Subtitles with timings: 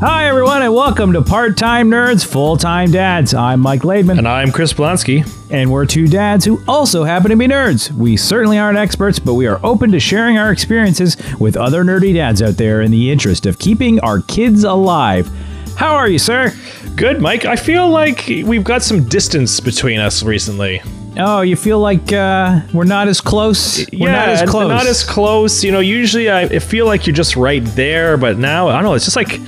[0.00, 3.32] Hi, everyone, and welcome to Part Time Nerds, Full Time Dads.
[3.32, 5.26] I'm Mike Laidman, And I'm Chris Blonsky.
[5.50, 7.90] and we're two dads who also happen to be nerds.
[7.92, 12.12] We certainly aren't experts, but we are open to sharing our experiences with other nerdy
[12.14, 15.28] dads out there in the interest of keeping our kids alive.
[15.76, 16.52] How are you, sir?
[16.96, 17.44] Good, Mike.
[17.46, 20.82] I feel like we've got some distance between us recently.
[21.16, 23.86] Oh, you feel like uh, we're not as close?
[23.92, 24.68] We're not as close.
[24.68, 25.62] Not as close.
[25.64, 28.94] You know, usually I feel like you're just right there, but now I don't know.
[28.94, 29.40] It's just like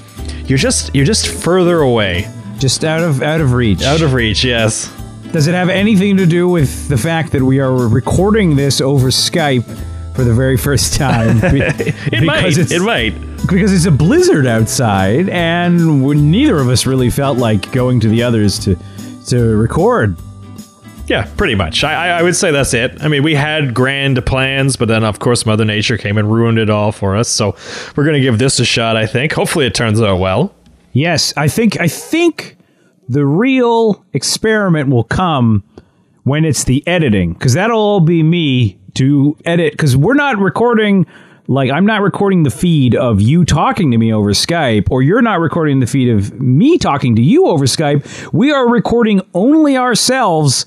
[0.47, 2.29] you're just you're just further away,
[2.59, 3.83] Just out of out of reach.
[3.83, 4.45] out of reach.
[4.45, 4.93] Yes.
[5.33, 9.09] Does it have anything to do with the fact that we are recording this over
[9.09, 9.65] Skype
[10.15, 11.41] for the very first time?
[11.53, 12.57] Be- It might.
[12.57, 13.13] it's It might.
[13.47, 16.01] because it's a blizzard outside, and
[16.31, 18.77] neither of us really felt like going to the others to
[19.27, 20.17] to record.
[21.07, 21.85] Yeah, pretty much.
[21.85, 23.01] I, I would say that's it.
[23.01, 26.59] I mean, we had grand plans, but then of course Mother Nature came and ruined
[26.59, 27.29] it all for us.
[27.29, 27.55] So
[27.95, 28.97] we're gonna give this a shot.
[28.97, 29.33] I think.
[29.33, 30.53] Hopefully, it turns out well.
[30.93, 32.57] Yes, I think I think
[33.09, 35.63] the real experiment will come
[36.25, 39.75] when it's the editing, because that'll all be me to edit.
[39.75, 41.07] Because we're not recording.
[41.49, 45.23] Like I'm not recording the feed of you talking to me over Skype, or you're
[45.23, 48.33] not recording the feed of me talking to you over Skype.
[48.33, 50.67] We are recording only ourselves,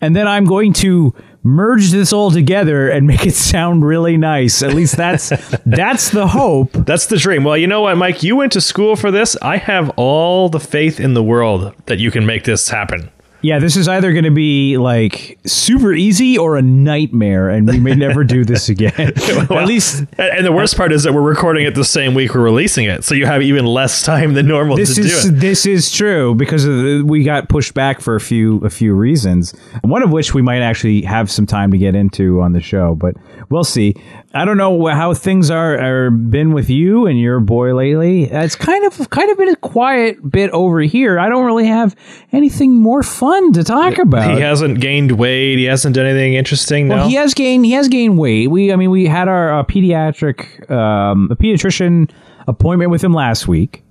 [0.00, 4.62] and then I'm going to merge this all together and make it sound really nice.
[4.62, 5.28] At least that's
[5.66, 6.72] that's the hope.
[6.72, 7.44] That's the dream.
[7.44, 8.22] Well, you know what, Mike?
[8.22, 9.36] You went to school for this.
[9.42, 13.10] I have all the faith in the world that you can make this happen.
[13.40, 17.78] Yeah, this is either going to be like super easy or a nightmare, and we
[17.78, 18.92] may never do this again.
[18.98, 22.14] At least And and the worst uh, part is that we're recording it the same
[22.14, 25.22] week we're releasing it, so you have even less time than normal this to is
[25.22, 25.40] do it.
[25.40, 28.92] this is true because of the, we got pushed back for a few a few
[28.92, 29.52] reasons.
[29.82, 32.96] One of which we might actually have some time to get into on the show,
[32.96, 33.14] but
[33.50, 33.94] we'll see.
[34.34, 38.24] I don't know how things are are been with you and your boy lately.
[38.24, 41.20] It's kind of kind of been a quiet bit over here.
[41.20, 41.94] I don't really have
[42.32, 44.34] anything more fun to talk about.
[44.34, 45.58] He hasn't gained weight.
[45.58, 46.88] He hasn't done anything interesting.
[46.88, 47.64] Well, no, he has gained.
[47.64, 48.50] He has gained weight.
[48.50, 52.10] We, I mean, we had our uh, pediatric, um, a pediatrician
[52.46, 53.82] appointment with him last week,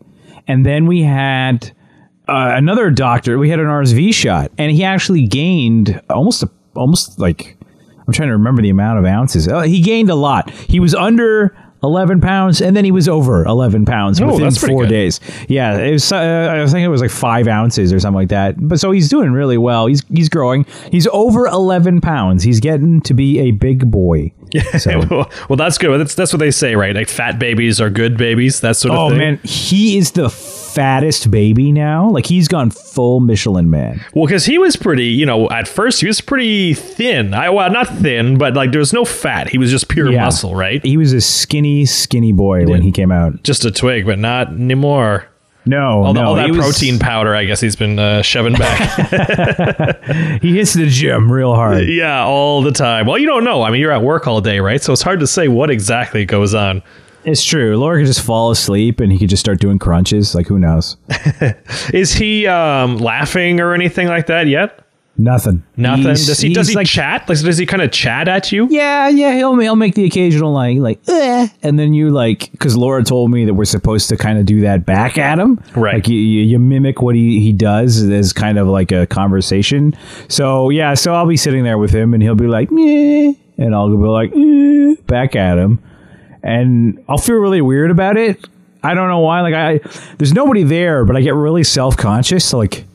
[0.48, 1.72] and then we had
[2.28, 3.38] uh, another doctor.
[3.38, 7.58] We had an RSV shot, and he actually gained almost, a, almost like
[8.08, 9.48] I'm trying to remember the amount of ounces.
[9.48, 10.50] Uh, he gained a lot.
[10.52, 11.56] He was under.
[11.84, 15.92] 11 pounds and then he was over 11 pounds Oh, within four days yeah it
[15.92, 18.92] was uh, i think it was like five ounces or something like that but so
[18.92, 23.40] he's doing really well he's he's growing he's over 11 pounds he's getting to be
[23.40, 24.32] a big boy
[24.80, 26.00] so well, that's good.
[26.00, 26.96] That's that's what they say, right?
[26.96, 28.62] Like fat babies are good babies.
[28.62, 29.06] That sort of thing.
[29.06, 29.18] oh thing.
[29.18, 30.30] man he is the
[30.78, 35.26] fattest baby now like he's gone full michelin man Well, because he was pretty, you
[35.26, 37.34] know, at first he was pretty thin.
[37.34, 39.50] I well, not thin, but like there was no fat.
[39.50, 40.26] He was just pure Yeah.
[40.26, 40.86] muscle, right?
[40.86, 44.50] he was a skinny skinny boy when he came out Just a twig, but not
[44.50, 45.26] anymore.
[45.66, 48.80] no All, no all that was- protein powder, I guess he's been uh, shoving back.
[50.44, 53.08] he hits the gym real hard yeah, all the time.
[53.08, 53.64] Well, you don't know.
[53.64, 54.82] I mean, you're at work all day, right?
[54.82, 56.84] So it's hard to say what exactly goes on.
[57.28, 60.48] It's true laura could just fall asleep and he could just start doing crunches like
[60.48, 60.98] who knows
[61.94, 64.80] Is he um, laughing or anything like that yet?
[65.20, 66.04] nothing Nothing.
[66.06, 67.28] He's- does he does he like chat?
[67.28, 68.68] Like, does he kind of chat at you?
[68.70, 72.78] Yeah, yeah, he'll he'll make the occasional like like, eh, and then you like because
[72.78, 75.96] Laura told me that we're supposed to kind of do that back at him, Right.
[75.96, 79.96] Like you, you, you mimic what he he does as kind of like a conversation.
[80.28, 83.74] So yeah, so I'll be sitting there with him, and he'll be like, meh, and
[83.74, 85.80] I'll be like, eh, back at him,
[86.44, 88.48] and I'll feel really weird about it.
[88.84, 89.42] I don't know why.
[89.42, 89.80] Like I,
[90.18, 92.54] there's nobody there, but I get really self conscious.
[92.54, 92.86] Like,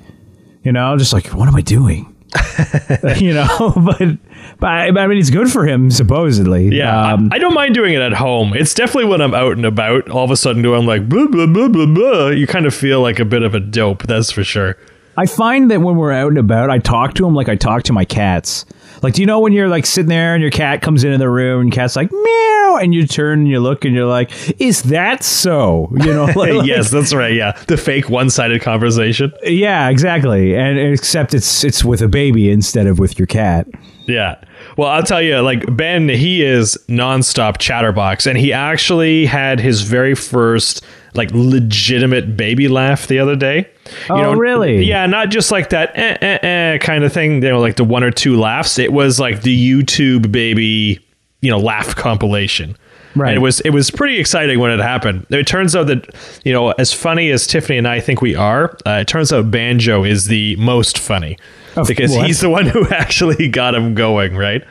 [0.62, 2.08] you know, just like, what am I doing?
[3.16, 4.16] you know, but
[4.58, 6.68] but I, I mean, it's good for him supposedly.
[6.76, 8.54] Yeah, Um, I, I don't mind doing it at home.
[8.54, 10.08] It's definitely when I'm out and about.
[10.08, 12.28] All of a sudden, doing like blah blah blah blah blah.
[12.28, 14.04] You kind of feel like a bit of a dope.
[14.04, 14.78] That's for sure.
[15.16, 17.82] I find that when we're out and about, I talk to him like I talk
[17.84, 18.64] to my cats.
[19.02, 21.28] Like, do you know when you're like sitting there and your cat comes into the
[21.28, 24.30] room and cat's like meow, and you turn and you look and you're like,
[24.60, 25.88] is that so?
[25.92, 27.34] You know, like, yes, that's right.
[27.34, 29.32] Yeah, the fake one-sided conversation.
[29.42, 30.56] yeah, exactly.
[30.56, 33.66] And except it's it's with a baby instead of with your cat.
[34.06, 34.42] Yeah.
[34.76, 39.82] Well, I'll tell you, like Ben, he is nonstop chatterbox, and he actually had his
[39.82, 40.84] very first
[41.14, 43.68] like legitimate baby laugh the other day.
[44.08, 44.84] Oh, really?
[44.84, 47.42] Yeah, not just like that eh, eh, eh, kind of thing.
[47.42, 48.78] You know, like the one or two laughs.
[48.78, 51.00] It was like the YouTube baby,
[51.40, 52.76] you know, laugh compilation.
[53.14, 53.28] Right.
[53.28, 55.26] And it was it was pretty exciting when it happened.
[55.30, 56.08] It turns out that
[56.44, 59.50] you know, as funny as Tiffany and I think we are, uh, it turns out
[59.50, 61.36] Banjo is the most funny
[61.76, 62.26] Of because what?
[62.26, 64.36] he's the one who actually got him going.
[64.36, 64.64] Right.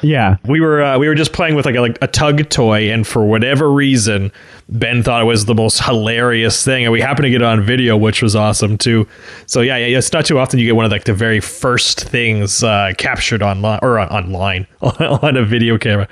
[0.00, 0.36] Yeah.
[0.46, 3.06] We were uh, we were just playing with like a, like a tug toy, and
[3.06, 4.30] for whatever reason,
[4.70, 7.62] Ben thought it was the most hilarious thing, and we happened to get it on
[7.62, 9.08] video, which was awesome too.
[9.46, 12.04] So yeah, yeah, it's not too often you get one of like the very first
[12.04, 16.06] things uh, captured online or on, online on a video camera.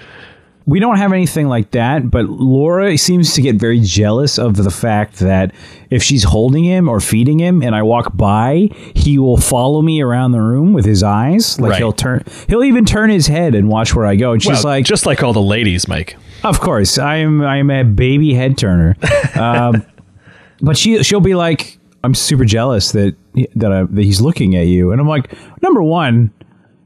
[0.69, 4.71] We don't have anything like that, but Laura seems to get very jealous of the
[4.71, 5.55] fact that
[5.91, 10.01] if she's holding him or feeding him and I walk by, he will follow me
[10.03, 11.61] around the room with his eyes.
[11.61, 11.79] Like Right.
[11.79, 14.33] he'll turn he'll even turn his head and watch where I go.
[14.33, 16.17] And she's Well, like just like all the ladies, Mike.
[16.47, 18.97] Of course, I'm I'm a baby head turner,
[19.35, 19.85] um,
[20.61, 23.17] but she she'll be like, I'm super jealous that
[23.57, 26.33] that, I, that he's looking at you, and I'm like, number one,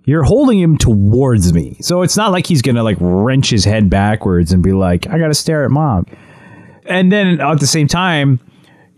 [0.04, 3.90] you're holding him towards me, so it's not like he's gonna like wrench his head
[3.90, 6.06] backwards and be like, I gotta stare at mom,
[6.86, 8.40] and then at the same time.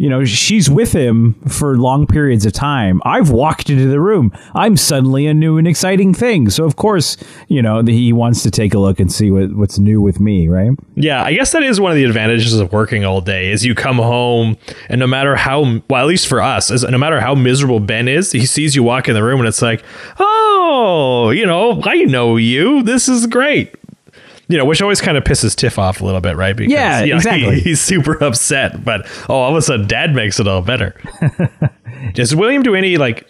[0.03, 3.01] You know, she's with him for long periods of time.
[3.05, 4.33] I've walked into the room.
[4.53, 6.51] I'm suddenly a new and exciting thing.
[6.51, 7.17] So, of course,
[7.47, 10.49] you know, he wants to take a look and see what, what's new with me,
[10.49, 10.73] right?
[10.97, 13.53] Yeah, I guess that is one of the advantages of working all day.
[13.53, 14.57] Is you come home
[14.89, 18.09] and no matter how well, at least for us, is no matter how miserable Ben
[18.09, 19.85] is, he sees you walk in the room and it's like,
[20.19, 22.83] oh, you know, I know you.
[22.83, 23.77] This is great.
[24.53, 26.55] You know, which always kind of pisses Tiff off a little bit, right?
[26.55, 27.61] Because Yeah, you know, exactly.
[27.61, 30.95] he's super upset, but oh, all of a sudden, Dad makes it all better.
[32.13, 33.27] Does William do any like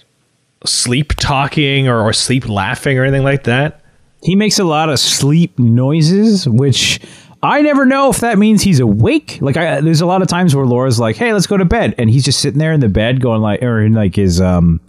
[0.66, 3.82] sleep talking or, or sleep laughing or anything like that?
[4.24, 7.00] He makes a lot of sleep noises, which
[7.42, 9.38] I never know if that means he's awake.
[9.40, 11.94] Like, I, there's a lot of times where Laura's like, "Hey, let's go to bed,"
[11.98, 14.80] and he's just sitting there in the bed, going like, or in like his um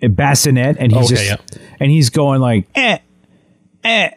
[0.00, 2.98] bassinet, and he's Okay, just and he's going like, eh,
[3.84, 4.10] eh,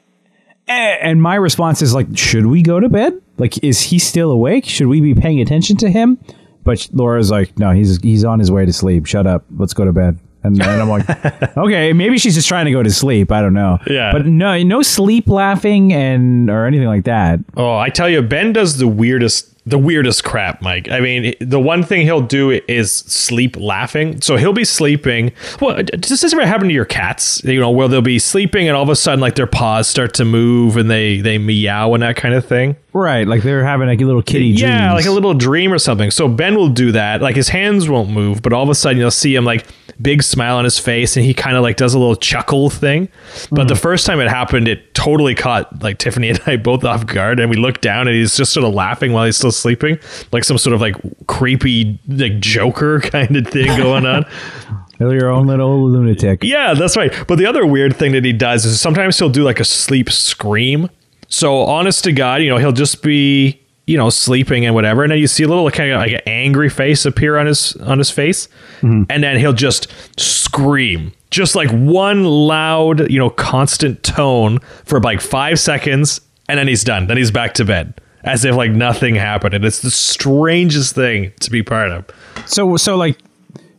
[0.68, 3.14] Eh, and my response is like, should we go to bed?
[3.38, 4.66] Like, is he still awake?
[4.66, 6.18] Should we be paying attention to him?
[6.64, 9.06] But Laura's like, no, he's he's on his way to sleep.
[9.06, 9.46] Shut up.
[9.56, 10.20] Let's go to bed.
[10.44, 13.32] And, and I'm like, okay, maybe she's just trying to go to sleep.
[13.32, 13.80] I don't know.
[13.88, 14.12] Yeah.
[14.12, 17.40] But no, no sleep laughing and or anything like that.
[17.58, 20.90] Oh, I tell you, Ben does the weirdest, the weirdest crap, Mike.
[20.92, 24.22] I mean, the one thing he'll do is sleep laughing.
[24.22, 25.32] So he'll be sleeping.
[25.60, 27.44] Well, does this ever happen to your cats?
[27.44, 30.14] You know, where they'll be sleeping and all of a sudden, like their paws start
[30.16, 32.76] to move and they they meow and that kind of thing.
[32.96, 34.94] Right, like they're having like a little kitty Yeah, dreams.
[34.94, 36.12] like a little dream or something.
[36.12, 37.22] So Ben will do that.
[37.22, 39.68] Like his hands won't move, but all of a sudden you'll see him like
[40.02, 43.10] big smile on his face and he kind of like does a little chuckle thing.
[43.52, 43.82] But the hmm.
[43.82, 47.50] first time it happened, it totally caught like Tiffany and I both off guard and
[47.50, 50.00] we looked down and he's just sort of laughing while he's still sleeping,
[50.32, 50.96] like some sort of like
[51.28, 54.26] creepy like Joker kind of thing going on.
[55.02, 56.46] You're your own little lunatic.
[56.46, 57.14] Yeah, that's right.
[57.28, 60.10] But the other weird thing that he does is sometimes he'll do like a sleep
[60.10, 60.90] scream.
[61.36, 65.12] So honest to God, you know, he'll just be, you know, sleeping and whatever, and
[65.12, 67.98] then you see a little kind of like an angry face appear on his on
[67.98, 68.48] his face,
[68.80, 69.04] mm-hmm.
[69.10, 75.20] and then he'll just scream, just like one loud, you know, constant tone for like
[75.20, 77.08] five seconds, and then he's done.
[77.08, 78.00] Then he's back to bed.
[78.24, 82.06] As if like nothing happened, and it's the strangest thing to be part of.
[82.46, 83.18] So so like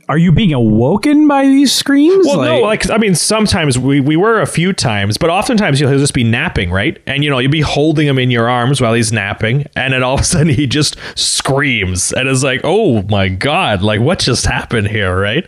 [0.08, 2.26] are you being awoken by these screams?
[2.26, 5.98] Well, no, like I mean, sometimes we, we were a few times, but oftentimes he'll
[5.98, 7.02] just be napping, right?
[7.06, 10.02] And you know, you'll be holding him in your arms while he's napping, and then
[10.02, 14.20] all of a sudden he just screams, and it's like, oh my god, like what
[14.20, 15.44] just happened here, right?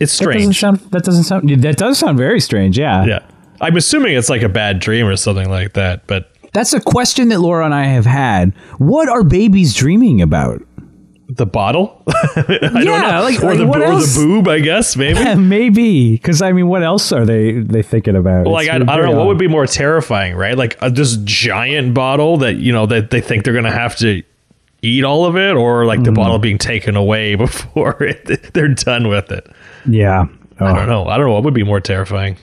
[0.00, 0.60] It's that doesn't strange.
[0.60, 3.04] sound that doesn't sound that does sound very strange, yeah.
[3.04, 3.20] yeah,
[3.60, 7.28] I'm assuming it's like a bad dream or something like that, but That's a question
[7.28, 8.52] that Laura and I have had.
[8.78, 10.62] What are babies dreaming about?
[11.36, 15.34] The bottle, I Yeah, like- or like the or the boob, I guess maybe.
[15.40, 18.46] Maybe because I mean, what else are they they thinking about?
[18.46, 20.56] like I, I don't know what would be more terrifying, right?
[20.56, 24.22] Like uh, this giant bottle that you know that they think they're gonna have to
[24.82, 26.14] eat all of it, or like the Mm.
[26.16, 29.46] bottle being taken away before it, they're done with it.
[29.88, 30.26] Yeah.
[30.60, 30.74] I Oh.
[30.76, 31.06] don't know.
[31.06, 32.36] I don't know what would be more terrifying.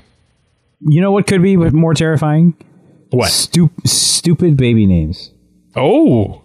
[0.82, 2.56] You know what could be more terrifying?
[3.12, 3.30] What?
[3.30, 5.32] Stup- stupid baby names.
[5.76, 6.42] Oh,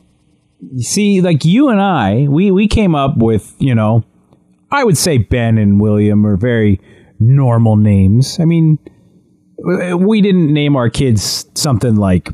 [0.78, 4.04] see, like you and I, we we came up with, you know,
[4.70, 6.80] I would say Ben and William are very
[7.18, 8.38] normal names.
[8.40, 8.78] I mean,
[9.58, 12.30] we didn't name our kids something like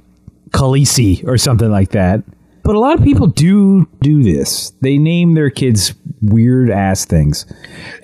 [0.50, 2.22] Khaleesi or something like that.
[2.64, 4.70] But a lot of people do do this.
[4.82, 7.44] They name their kids weird ass things.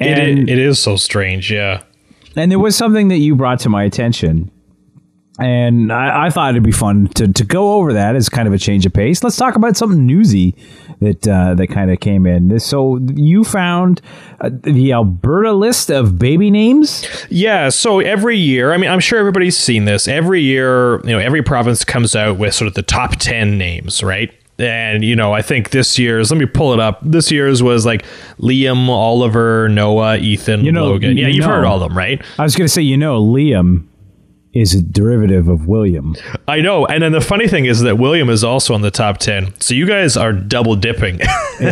[0.00, 1.50] it, And it is so strange.
[1.50, 1.82] Yeah.
[2.34, 4.50] and there was something that you brought to my attention.
[5.38, 8.54] And I, I thought it'd be fun to, to go over that as kind of
[8.54, 9.22] a change of pace.
[9.22, 10.56] Let's talk about something newsy
[11.00, 12.48] that uh, that kind of came in.
[12.48, 14.00] This, so you found
[14.40, 17.06] uh, the Alberta list of baby names.
[17.30, 20.08] Yeah, so every year, I mean, I'm sure everybody's seen this.
[20.08, 24.02] Every year, you know, every province comes out with sort of the top 10 names,
[24.02, 24.32] right?
[24.60, 26.98] And, you know, I think this year's, let me pull it up.
[27.04, 28.04] This year's was like
[28.40, 31.16] Liam, Oliver, Noah, Ethan, You know- Logan.
[31.16, 32.20] Yeah, you you've heard all of them, right?
[32.40, 33.84] I was going to say, you know, Liam
[34.58, 36.16] is a derivative of William.
[36.46, 36.86] I know.
[36.86, 39.60] And then the funny thing is that William is also on the top 10.
[39.60, 41.20] So you guys are double dipping.
[41.60, 41.70] you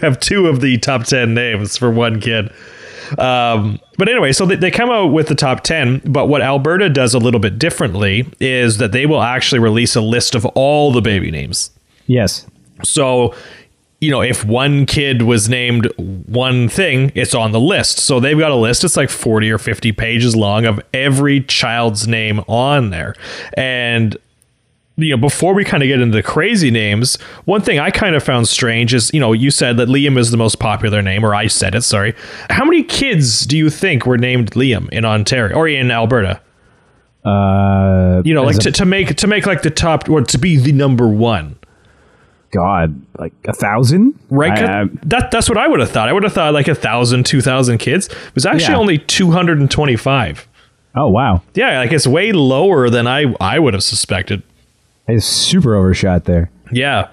[0.00, 2.52] have two of the top 10 names for one kid.
[3.18, 6.02] Um, but anyway, so they, they come out with the top 10.
[6.06, 10.00] But what Alberta does a little bit differently is that they will actually release a
[10.00, 11.70] list of all the baby names.
[12.06, 12.46] Yes.
[12.84, 13.34] So,
[14.02, 17.98] you know, if one kid was named one thing, it's on the list.
[17.98, 22.08] So they've got a list, it's like 40 or 50 pages long of every child's
[22.08, 23.14] name on there.
[23.54, 24.16] And
[24.96, 27.16] you know, before we kind of get into the crazy names,
[27.46, 30.30] one thing I kind of found strange is, you know, you said that Liam is
[30.32, 32.14] the most popular name, or I said it, sorry.
[32.50, 36.40] How many kids do you think were named Liam in Ontario or in Alberta?
[37.24, 40.22] Uh, You know, like as a- to, to make to make like the top or
[40.22, 41.56] to be the number one.
[42.52, 44.56] God, like a thousand, Right?
[44.62, 46.08] I- I- that that's what I would have thought.
[46.08, 48.06] I would have thought like a thousand, two thousand kids.
[48.08, 48.78] It was actually Yeah.
[48.78, 50.46] only two hundred and twenty-five.
[50.94, 54.42] oh wow, Yeah, like it's way lower than I I would have suspected.
[55.08, 56.50] It's super overshot there.
[56.70, 57.08] Yeah.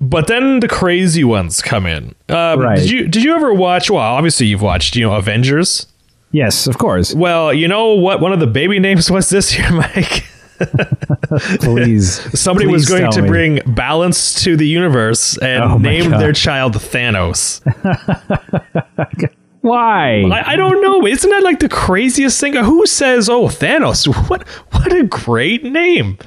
[0.00, 2.14] But then the crazy ones come in.
[2.28, 2.78] Um, Right.
[2.78, 3.90] Did you did you ever watch?
[3.90, 4.96] Well, obviously you've watched.
[4.96, 5.86] You know, Avengers.
[6.32, 7.14] Yes, of course.
[7.14, 8.20] Well, you know what?
[8.20, 10.24] One of the baby names was this year, Mike.
[11.60, 13.28] Please, Somebody was going to me.
[13.28, 17.60] bring balance to the universe and Oh named their child Thanos.
[19.60, 20.22] Why?
[20.22, 21.06] I, I don't know.
[21.06, 22.54] Isn't that like the craziest thing?
[22.54, 24.06] Who says, "Oh, Thanos"?
[24.28, 26.18] What what a great name.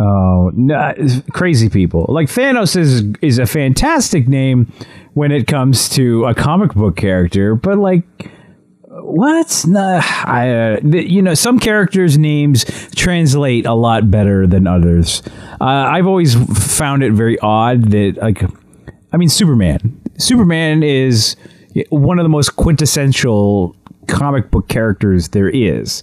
[0.00, 0.92] Oh, no,
[1.32, 2.06] crazy people.
[2.08, 4.72] Like Thanos is is a fantastic name
[5.14, 8.02] when it comes to a comic book character, but like
[9.02, 9.64] what?
[9.66, 15.22] Nah, I, uh, th- you know, some characters' names translate a lot better than others.
[15.60, 16.34] Uh, I've always
[16.76, 18.42] found it very odd that, like,
[19.12, 20.00] I mean, Superman.
[20.18, 21.36] Superman is
[21.90, 23.76] one of the most quintessential
[24.08, 26.02] comic book characters there is.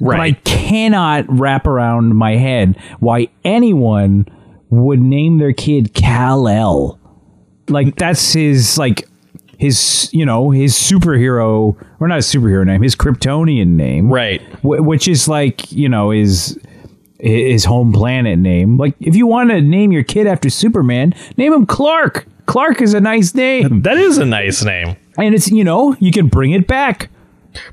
[0.00, 0.16] Right.
[0.16, 4.26] But I cannot wrap around my head why anyone
[4.70, 6.98] would name their kid Kal El.
[7.68, 9.06] Like that's his like
[9.62, 14.42] his you know his superhero or not a superhero name, his Kryptonian name, Right.
[14.62, 16.58] wh- which is like you know his
[17.20, 18.76] his home planet name.
[18.78, 22.26] Like if you want to name your kid after Superman, name him Clark.
[22.46, 24.96] Clark is a nice name, That is a nice name.
[25.16, 27.08] and it's you know you can bring it back.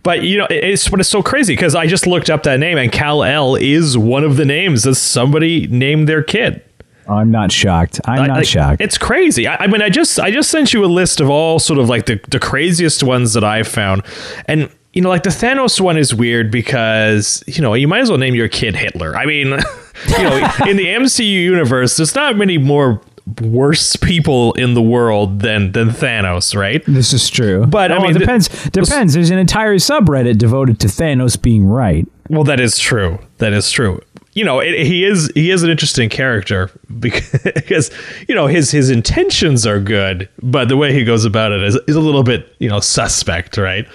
[0.03, 2.77] But you know, it's but it's so crazy because I just looked up that name
[2.77, 6.61] and Cal L is one of the names that somebody named their kid.
[7.09, 7.99] I'm not shocked.
[8.05, 8.81] I'm not Like, shocked.
[8.81, 9.47] It's crazy.
[9.47, 11.89] I, I mean, I just I just sent you a list of all sort of
[11.89, 14.03] like the the craziest ones that I've found,
[14.45, 18.09] and you know, like the Thanos one is weird because you know you might as
[18.09, 19.15] well name your kid Hitler.
[19.15, 19.47] I mean,
[20.17, 20.35] you know,
[20.67, 23.01] in the MCU universe, there's not many more
[23.41, 26.83] worse people in the world than than Thanos, right?
[26.87, 28.47] This is true, But, I mean, it depends.
[28.71, 29.13] depends.
[29.13, 32.07] There's an entire subreddit devoted to Thanos being right.
[32.29, 33.19] Well, that is true.
[33.37, 34.01] That is true.
[34.39, 37.91] You know, it, he is he is an interesting character because
[38.25, 41.77] you know his his intentions are good, but the way he goes about it is
[41.89, 43.85] is a little bit you know suspect, right?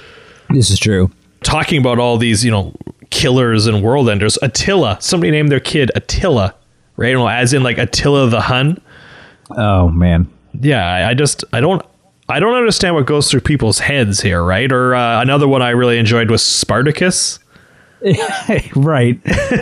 [0.50, 1.10] This is true.
[1.42, 2.74] Talking about all these you know
[3.08, 4.98] killers and world enders, Attila.
[5.00, 6.54] Somebody named their kid Attila,
[6.98, 7.14] right?
[7.14, 8.78] Know, as in like Attila the Hun.
[9.56, 11.80] Oh man, Yeah, I, I just I don't.
[12.28, 14.70] I don't understand what goes through people's heads here, right?
[14.70, 17.38] Or uh, another one I really enjoyed was Spartacus.
[18.76, 19.18] right.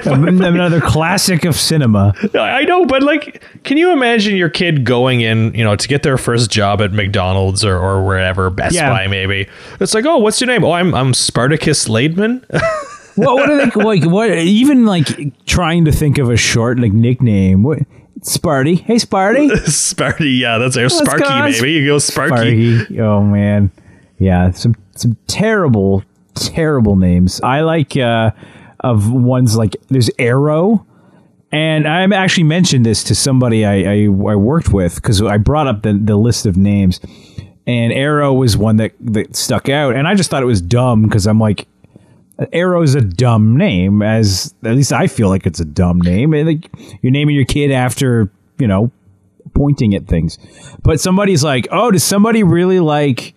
[0.07, 2.15] Another classic of cinema.
[2.35, 6.03] I know, but like, can you imagine your kid going in, you know, to get
[6.03, 8.91] their first job at McDonald's or, or wherever, Best Yeah.
[8.91, 9.49] Buy maybe?
[9.81, 10.65] It's like, oh, what's your name?
[10.65, 12.45] Oh, I'm I'm Spartacus Laidman.
[13.15, 14.05] What, what are they like?
[14.05, 17.63] What even like trying to think of a short like nickname?
[17.63, 17.81] What
[18.21, 18.81] Sparty?
[18.81, 19.51] Hey Sparty.
[19.67, 21.73] Sparty, yeah, that's our Sparky, maybe.
[21.73, 22.79] You go Sparky.
[22.79, 23.01] Sparky.
[23.01, 23.71] Oh man,
[24.19, 24.51] yeah.
[24.53, 26.03] Some some terrible
[26.35, 27.41] terrible names.
[27.43, 28.33] I like uh
[28.83, 30.87] of ones like there's Arrow.
[31.51, 35.67] And I actually mentioned this to somebody I, I, I worked with because I brought
[35.67, 36.99] up the, the list of names,
[37.67, 39.95] and Arrow was one that, that stuck out.
[39.95, 41.69] And I just thought it was dumb because I'm like,
[42.55, 46.33] Arrow is a dumb name, as at least I feel like it's a dumb name.
[46.33, 46.71] And like,
[47.03, 48.91] you're naming your kid after, you know,
[49.55, 50.39] pointing at things.
[50.83, 53.35] But somebody's like, oh, does somebody really like,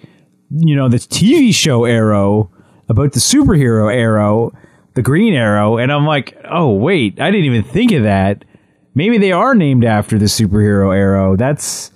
[0.49, 2.49] you know, the TV show Arrow
[2.89, 4.51] about the superhero Arrow,
[4.93, 5.77] the Green Arrow?
[5.77, 8.45] And I'm like, oh, wait, I didn't even think of that.
[8.93, 11.35] Maybe they are named after the superhero Arrow.
[11.35, 11.91] That's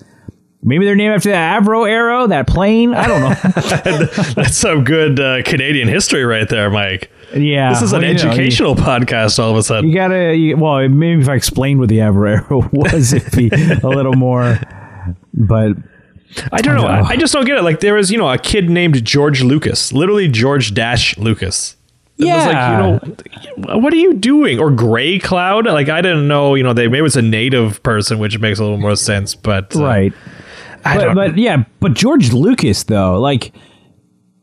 [0.62, 2.93] maybe they're named after the Avro Arrow, that plane.
[2.93, 4.34] I don't know.
[4.36, 7.10] That's some good uh, Canadian history right there, Mike.
[7.34, 9.89] yeah, This is an well, you know, you- educational podcast all of a sudden.
[9.89, 13.50] You gotta, you, well, maybe if I explained what the Avro Arrow was, it'd be
[13.81, 14.60] a little more.
[15.34, 15.77] But
[16.51, 16.86] I don't know.
[16.86, 17.01] I.
[17.09, 17.63] I, just don't get it.
[17.63, 21.75] Like there was, you know, a kid named George Lucas, literally George Dash Lucas.
[22.17, 23.00] And Yeah.
[23.01, 24.59] It's like, you know, what are you doing?
[24.59, 25.65] Or Gray Cloud?
[25.65, 28.63] Like, I didn't know, you know, they maybe it's a native person, which makes a
[28.63, 29.75] little more sense, but.
[29.75, 30.13] uh, right.
[30.86, 33.53] I but, don't but yeah, but George Lucas though, like,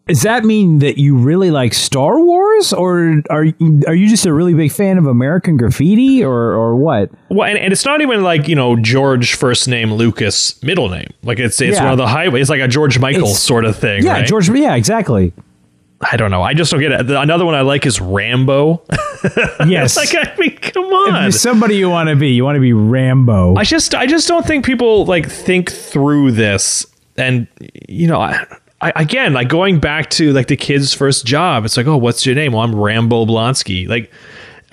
[0.07, 4.25] does that mean that you really like Star Wars, or are you, are you just
[4.27, 7.11] a really big fan of American Graffiti, or or what?
[7.29, 11.09] Well, and, and it's not even like, you know, George first name, Lucas middle name.
[11.25, 11.85] Like, it's it's Yeah.
[11.85, 12.43] one of the highways.
[12.43, 14.05] It's like a George Michael It's- sort of thing.
[14.05, 14.27] Yeah, right?
[14.27, 14.49] George.
[14.49, 15.33] Yeah, exactly.
[16.13, 16.43] I don't know.
[16.43, 17.07] I just don't get it.
[17.07, 18.83] The- Another one I like is Rambo.
[19.67, 19.97] Yes.
[19.97, 21.23] like, I mean, come on.
[21.23, 23.57] you're somebody you want to be, you want to be Rambo.
[23.57, 26.87] I just I just don't think people like think through this
[27.17, 27.49] and
[27.89, 28.47] you know I,
[28.87, 32.27] I again like going back to like the kid's first job it's like oh what's
[32.27, 34.11] your name well I'm Rambo Blonsky like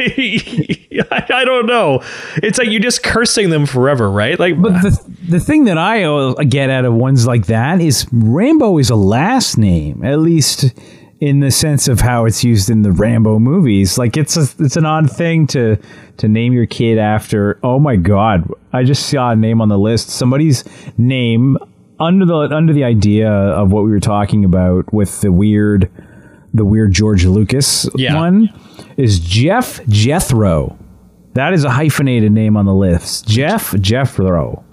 [0.00, 2.02] I, I don't know
[2.36, 6.04] it's like you're just cursing them forever right like But the the thing that I
[6.04, 10.72] uh, get out of ones like that is Rambo is a last name, at least
[11.20, 13.96] in the sense of how it's used in the Rambo movies.
[13.96, 15.78] Like it's a, it's an odd thing to
[16.18, 17.58] to name your kid after.
[17.62, 18.48] Oh my God!
[18.72, 20.10] I just saw a name on the list.
[20.10, 20.64] Somebody's
[20.98, 21.56] name
[22.00, 25.90] under the under the idea of what we were talking about with the weird
[26.52, 28.14] the weird George Lucas Yeah.
[28.16, 28.48] one
[28.96, 30.78] is Jeff Jethro.
[31.34, 33.26] That is a hyphenated name on the list.
[33.26, 34.64] Jeff Jethro.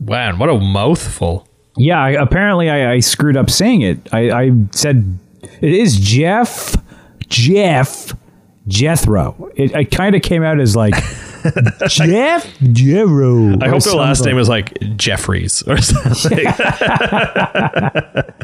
[0.00, 1.46] man what a mouthful
[1.76, 4.08] Yeah, I, apparently I, I screwed up saying it.
[4.12, 5.18] I, I said
[5.60, 6.76] it is Jeff
[7.28, 8.12] Jeff
[8.70, 9.50] Jethro.
[9.56, 10.94] It, it kind of came out as like
[11.88, 13.58] Jeff Jethro.
[13.60, 16.44] I hope their last name is like Jeffries or something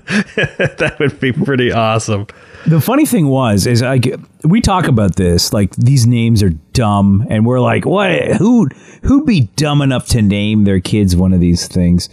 [0.07, 2.27] that would be pretty awesome
[2.67, 7.27] The funny thing was, is like we talk about this, like these names are dumb,
[7.31, 8.37] and we're like, what?
[8.37, 8.69] Who
[9.03, 12.09] who'd be dumb enough to name their kids one of these things?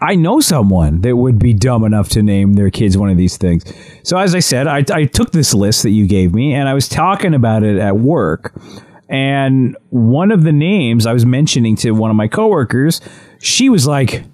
[0.00, 3.36] I know someone that would be dumb enough to name their kids one of these
[3.36, 3.64] things.
[4.02, 6.74] So as I said, I, I took this list that you gave me, and I
[6.74, 8.54] was talking about it at work.
[9.08, 13.00] And one of the names I was mentioning to one of my coworkers,
[13.40, 14.24] she was like,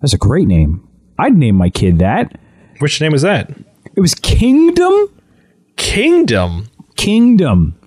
[0.00, 0.88] "That's a great name.
[1.18, 2.38] I'd name my kid that."
[2.78, 3.50] which name is that
[3.94, 5.10] It was Kingdom.
[5.76, 7.78] Kingdom Kingdom.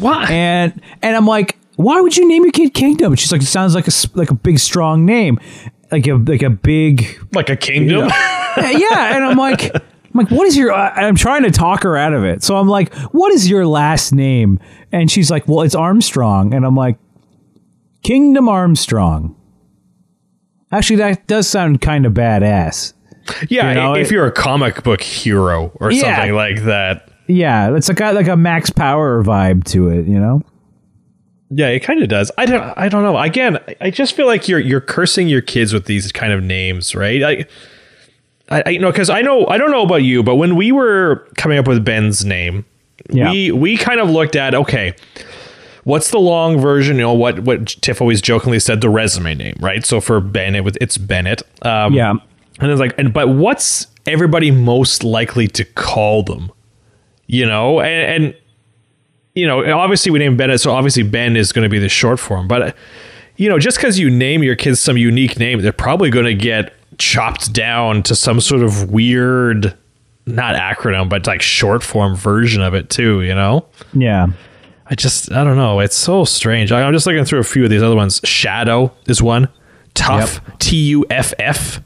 [0.00, 3.14] why And and I'm like, why would you name your kid Kingdom?
[3.14, 5.38] She's like, it sounds like a like a big strong name,
[5.92, 8.08] like a like a big like a kingdom
[8.56, 9.14] yeah.
[9.16, 9.80] And I'm like, I'm
[10.14, 10.72] like, what is your?
[10.72, 12.42] I- I'm trying to talk her out of it.
[12.42, 14.58] So I'm like, what is your last name?
[14.90, 16.52] And she's like, well, it's Armstrong.
[16.54, 16.98] And I'm like,
[18.02, 19.36] Kingdom Armstrong.
[20.70, 22.92] Actually, that does sound kind of badass.
[23.48, 26.16] Yeah, You know, if it- you're a comic book hero or Yeah.
[26.16, 27.08] something like that.
[27.28, 30.42] Yeah, it's like a, like a Max Power vibe to it, you know.
[31.54, 32.30] Yeah, it kind of does.
[32.38, 32.62] I don't.
[32.78, 33.18] I don't know.
[33.18, 36.94] Again, I- just feel like you're you're cursing your kids with these kind of names,
[36.94, 37.22] right?
[37.22, 37.46] I,
[38.48, 40.72] I, I you know, because I know I don't know about you, but when we
[40.72, 42.64] were coming up with Ben's name,
[43.10, 43.30] Yeah.
[43.30, 44.94] we we kind of looked at okay,
[45.84, 46.96] what's the long version?
[46.96, 49.84] You know what what Tiff always jokingly said the resume name, right?
[49.84, 51.42] So for Ben, it was it's Bennett.
[51.62, 52.14] Um, Yeah.
[52.60, 56.50] and it's like, and but what's everybody most likely to call them?
[57.26, 58.34] You know, and, and
[59.34, 62.18] you know, obviously we named Bennett, so obviously Ben is going to be the short
[62.20, 62.48] form.
[62.48, 62.76] But
[63.36, 66.34] you know, just because you name your kids some unique name, they're probably going to
[66.34, 69.74] get chopped down to some sort of weird,
[70.26, 73.22] not acronym, but like short form version of it too.
[73.22, 73.66] You know.
[73.94, 74.26] Yeah.
[74.86, 75.80] I just I don't know.
[75.80, 76.70] It's so strange.
[76.72, 78.20] I- I'm just looking through a few of these other ones.
[78.24, 79.48] Shadow is one.
[79.94, 80.40] Tough.
[80.58, 81.80] T U F F.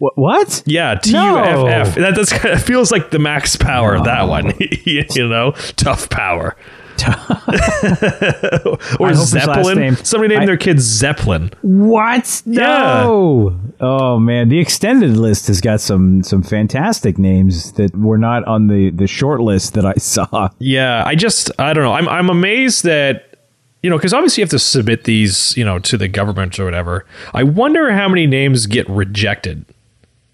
[0.00, 0.62] What?
[0.64, 1.94] Yeah, T U F F.
[1.96, 4.00] That that's of feels like the max power.
[4.02, 6.56] That one, you know, tough power.
[7.00, 9.96] or I hope his last Zeppelin.
[9.96, 11.50] Somebody named I- their kid Zeppelin.
[11.62, 12.42] What?
[12.46, 13.58] No.
[13.80, 18.68] Oh man, the extended list has got some some fantastic names that were not on
[18.68, 20.48] the the short list that I saw.
[20.58, 21.92] Yeah, I just I don't know.
[21.92, 23.36] I'm I'm amazed that
[23.82, 26.64] you know because obviously you have to submit these you know to the government or
[26.64, 27.06] whatever.
[27.32, 29.64] I wonder how many names get rejected.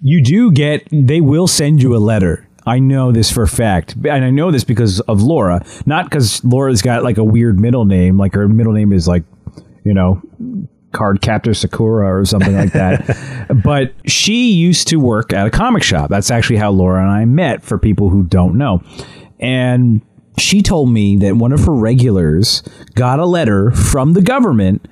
[0.00, 2.48] You do get they will send you a letter.
[2.66, 3.94] I know this for a fact.
[3.94, 5.64] And I know this because of Laura.
[5.86, 9.22] Not because Laura's got like a weird middle name, like her middle name is like,
[9.84, 10.20] you know,
[10.92, 13.50] Card Captor Sakura or something like that.
[13.64, 16.10] but she used to work at a comic shop.
[16.10, 18.82] That's actually how Laura and I met for people who don't know.
[19.38, 20.02] And
[20.38, 22.62] she told me that one of her regulars
[22.94, 24.86] got a letter from the government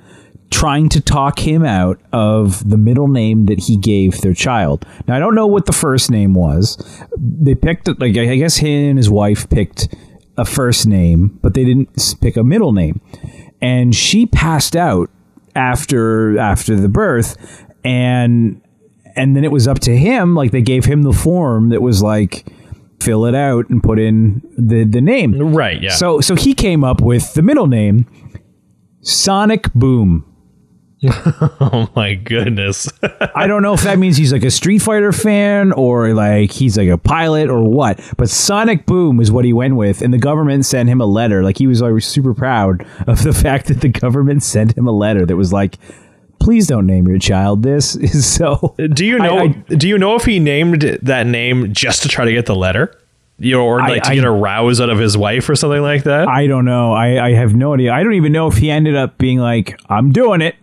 [0.55, 4.85] trying to talk him out of the middle name that he gave their child.
[5.05, 6.77] Now I don't know what the first name was.
[7.17, 9.93] They picked like I guess he and his wife picked
[10.37, 11.89] a first name, but they didn't
[12.21, 13.01] pick a middle name.
[13.61, 15.09] And she passed out
[15.57, 17.35] after after the birth
[17.83, 18.61] and
[19.17, 22.01] and then it was up to him like they gave him the form that was
[22.01, 22.47] like
[23.01, 25.53] fill it out and put in the the name.
[25.53, 25.89] Right, yeah.
[25.91, 28.07] So so he came up with the middle name
[29.01, 30.31] Sonic Boom.
[31.59, 32.89] oh my goodness.
[33.35, 36.77] I don't know if that means he's like a Street Fighter fan or like he's
[36.77, 37.99] like a pilot or what.
[38.17, 41.43] But Sonic Boom is what he went with, and the government sent him a letter.
[41.43, 44.91] Like he was like super proud of the fact that the government sent him a
[44.91, 45.77] letter that was like,
[46.39, 47.97] "Please don't name your child this."
[48.35, 49.39] So do you know?
[49.39, 52.55] I- do you know if he named that name just to try to get the
[52.55, 52.99] letter?
[53.37, 55.55] You know, or I- like to I- get a rouse out of his wife or
[55.55, 56.29] something like that?
[56.29, 56.93] I don't know.
[56.93, 57.91] I, I have no idea.
[57.93, 60.55] I don't even know if he ended up being like, I'm doing it.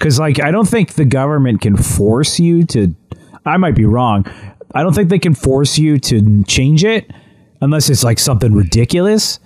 [0.00, 2.94] Because, like, I don't think the government can force you to.
[3.44, 4.24] I might be wrong.
[4.74, 7.10] I don't think they can force you to change it
[7.60, 9.38] unless it's like something ridiculous.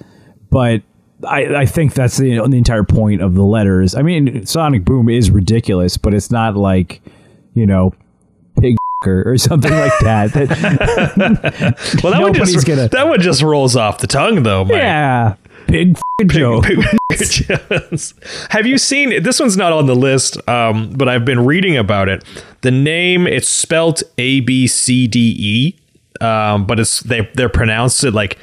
[0.51, 0.83] But
[1.27, 3.97] I, I think that's the, the entire point of the letters.
[3.97, 7.03] I mean, Sonic Boom is ridiculous, but it's not like,
[7.55, 7.93] you know,
[8.61, 10.33] pig or, or something like that.
[10.35, 14.65] that well, that one, just, gonna- that one just rolls off the tongue, though.
[14.65, 14.75] Mike.
[14.77, 15.35] yeah,
[16.27, 16.65] joke.
[17.13, 18.15] Jones.
[18.51, 22.09] Have you seen this one's not on the list, um, but I've been reading about
[22.09, 22.25] it.
[22.63, 28.05] The name it's spelt A B C D E, um, but it's they they're pronounced
[28.05, 28.39] it like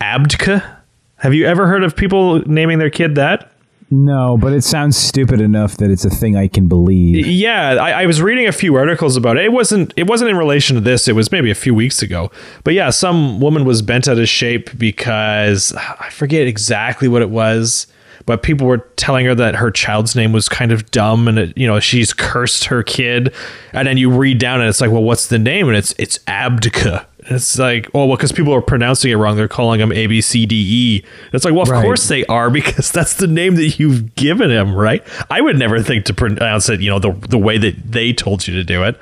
[0.00, 0.78] Abdka.
[1.16, 3.51] Have you ever heard of people naming their kid that?
[3.94, 7.26] No, but it sounds stupid enough that it's a thing I can believe.
[7.26, 9.44] Yeah, I, I was reading a few articles about it.
[9.44, 11.08] It wasn't it wasn't in relation to this.
[11.08, 12.30] It was maybe a few weeks ago.
[12.64, 17.28] But yeah, some woman was bent out of shape because I forget exactly what it
[17.28, 17.86] was.
[18.24, 21.58] But people were telling her that her child's name was kind of dumb, and it,
[21.58, 23.34] you know she's cursed her kid.
[23.74, 25.68] And then you read down, and it's like, well, what's the name?
[25.68, 27.04] And it's it's Abdika.
[27.30, 29.36] It's like, oh, well, because people are pronouncing it wrong.
[29.36, 31.04] They're calling him A B C D E.
[31.32, 31.82] It's like, well, of Right.
[31.84, 35.02] course they are because that's the name that you've given him, right?
[35.30, 38.46] I would never think to pronounce it, you know, the the way that they told
[38.48, 38.98] you to do it.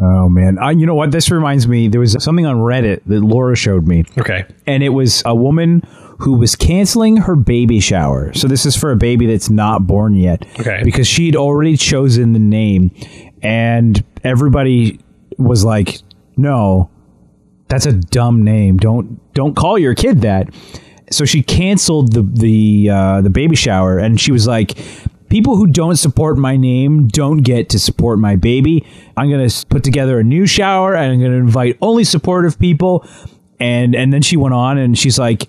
[0.00, 1.12] Oh man, I, you know what?
[1.12, 1.86] This reminds me.
[1.88, 4.44] There was something on Reddit that Laura showed me, Okay.
[4.66, 5.82] and it was a woman
[6.18, 8.32] who was canceling her baby shower.
[8.34, 10.80] So this is for a baby that's not born yet, Okay.
[10.84, 12.90] Because she'd already chosen the name,
[13.42, 14.98] and everybody
[15.38, 16.00] was like,
[16.36, 16.90] "No,
[17.68, 18.76] that's a dumb name.
[18.76, 20.48] Don't don't call your kid that."
[21.10, 24.78] So she canceled the the uh, the baby shower, and she was like,
[25.28, 28.84] "People who don't support my name don't get to support my baby.
[29.16, 33.06] I'm gonna put together a new shower, and I'm gonna invite only supportive people."
[33.60, 35.48] And and then she went on, and she's like,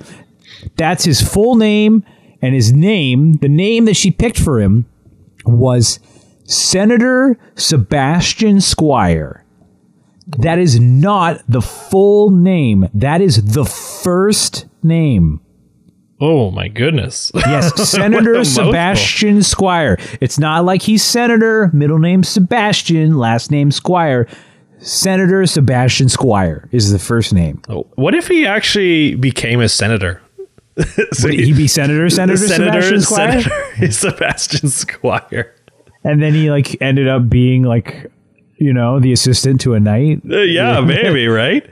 [0.78, 2.04] "That's his full name,
[2.42, 4.86] and his name, the name that she picked for him,
[5.46, 6.00] was
[6.44, 9.45] Senator Sebastian Squire."
[10.28, 12.90] That is not the full name.
[12.94, 15.42] That is the first name.
[16.20, 17.32] Oh my goodness.
[17.36, 18.44] Yes, Senator.
[18.44, 19.98] Sebastian Squire.
[20.22, 24.28] It's not like he's Senator, middle name Sebastian, last name Squire.
[24.80, 27.62] Senator Sebastian Squire is the first name.
[27.70, 30.22] Oh, What if he actually became a senator?
[31.14, 33.42] so Would he be Senator, Senator, Sebastian Squire?
[33.42, 35.56] Senator Sebastian Squire.
[36.04, 38.12] And then he like ended up being like,
[38.58, 40.22] you know, the assistant to a knight.
[40.30, 41.66] Uh, yeah, maybe, right?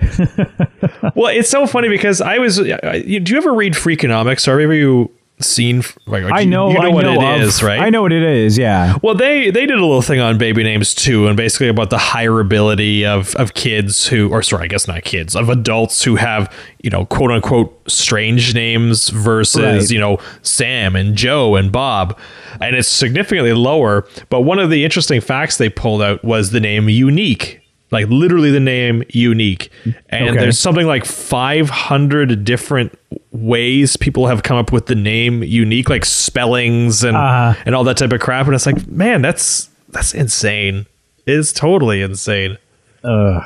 [1.15, 2.60] well, it's so funny because I was.
[2.60, 4.48] uh, you- Do you ever read Freakonomics?
[4.48, 5.10] Or have you
[5.43, 5.84] seen?
[6.06, 7.79] Like, I know, You know I what know it of- is, right?
[7.79, 8.58] I know what it is.
[8.58, 8.97] Yeah.
[9.01, 11.97] Well, they they did a little thing on baby names too, and basically about the
[11.97, 16.51] hireability of of kids who, or sorry, I guess not kids, of adults who have
[16.84, 19.89] you know quote unquote strange names versus Right.
[19.91, 22.17] you know Sam and Joe and Bob,
[22.62, 24.06] and it's significantly lower.
[24.29, 27.60] But one of the interesting facts they pulled out was the name Unique.
[27.93, 29.69] Like literally the name unique.
[30.10, 30.39] And Okay.
[30.39, 32.97] there's something like 500 different
[33.32, 37.53] ways people have come up with the name unique, like spellings and Uh-huh.
[37.65, 38.45] and all that type of crap.
[38.47, 40.88] And it's like, man, that's that's insane.
[41.27, 42.58] It's totally insane.
[43.03, 43.43] I don't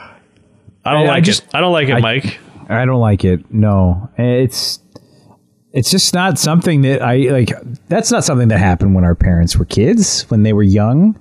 [0.86, 1.50] I- I like just- it.
[1.54, 2.40] I don't like it, I- Mike.
[2.70, 3.42] I don't like it.
[3.54, 4.80] No, it's
[5.74, 7.52] it's just not something that I like.
[7.88, 11.16] That's not something that happened when our parents were kids, when they were young.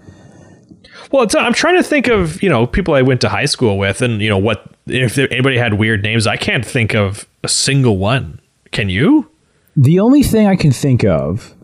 [1.13, 3.79] Well, it's, I'm trying to think of you know people I went to high school
[3.79, 6.27] with, and you know what if anybody had weird names.
[6.27, 8.41] I can't think of a single one.
[8.73, 9.31] Can you?
[9.77, 11.55] The only thing I can think of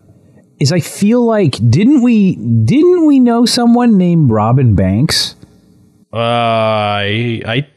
[0.59, 5.35] is I feel like didn't we didn't we know someone named Robin Banks?
[6.13, 7.67] Uh, I I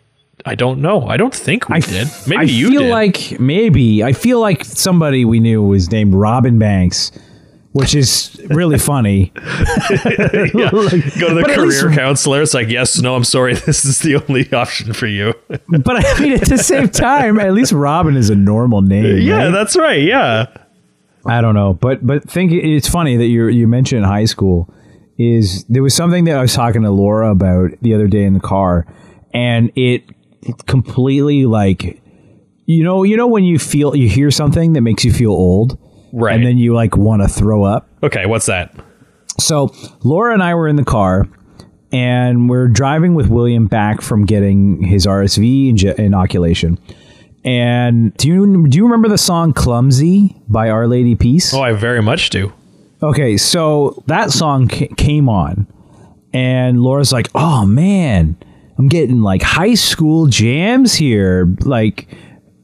[0.45, 1.07] I don't know.
[1.07, 2.09] I don't think we I did.
[2.27, 2.91] Maybe I you feel did.
[2.91, 7.11] like maybe I feel like somebody we knew was named Robin Banks,
[7.77, 9.33] which is really funny.
[9.91, 12.43] Like, Go to the at least- career counselor.
[12.43, 13.55] It's like, yes, no, I'm sorry.
[13.67, 15.35] This is the only option for you.
[15.49, 19.19] but I mean, at the same time, at least Robin is a normal name.
[19.21, 19.51] yeah, right?
[19.51, 20.03] that's right.
[20.03, 20.47] Yeah.
[21.27, 24.73] I don't know, but but think it's funny that you you mentioned high school.
[25.19, 28.35] Is there was something that I was talking to Laura about the other day in
[28.35, 28.87] the car,
[29.35, 30.05] and it
[30.67, 32.01] completely like
[32.67, 35.77] you know you know when you feel you hear something that makes you feel old
[36.19, 36.35] Right.
[36.35, 38.75] and then you like want to throw up Okay, what's that?
[39.39, 39.71] so
[40.03, 41.29] Laura and I were in the car
[41.93, 46.79] and we're driving with William back from getting his RSV inoculation
[47.45, 51.73] and do you do you remember the song Clumsy by Our Lady Peace Oh, I
[51.75, 52.53] very much do.
[53.03, 55.67] Okay, so that song ca- came on,
[56.33, 58.37] and Laura's like, "Oh man,
[58.79, 62.09] I'm getting like high school jams here." Like,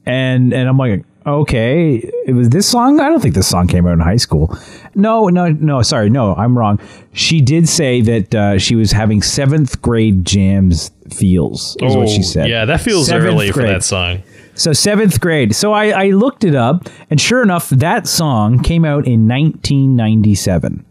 [0.07, 2.99] and and I'm like, "Okay, it was this song.
[2.99, 4.57] I don't think this song came out in high school."
[4.95, 5.81] No, no, no.
[5.81, 6.79] Sorry, no, I'm wrong.
[7.13, 11.75] She did say that uh, she was having seventh grade jams feels.
[11.81, 12.45] Is what she said.
[12.45, 13.69] Oh, Yeah, that feels Seventh early for grade.
[13.75, 14.23] that song.
[14.55, 15.55] So seventh grade.
[15.55, 20.85] So I, I looked it up, and sure enough, that song came out in 1997.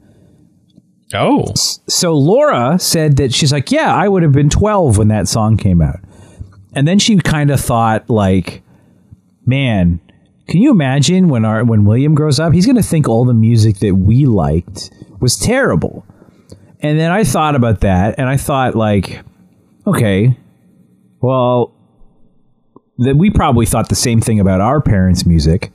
[1.14, 5.29] Oh, So Laura said that she's like, yeah, I would have been 12 when that
[5.29, 6.01] song came out.
[6.75, 8.62] And then she kind of thought like,
[9.45, 10.01] man,
[10.53, 13.33] can you imagine when our when William grows up, he's going to think all the
[13.33, 16.05] music that we liked was terrible.
[16.81, 19.23] And then I thought about that and I thought like,
[19.87, 20.37] okay,
[21.23, 21.73] well,
[22.99, 25.73] that we probably thought the same thing about our parents' music.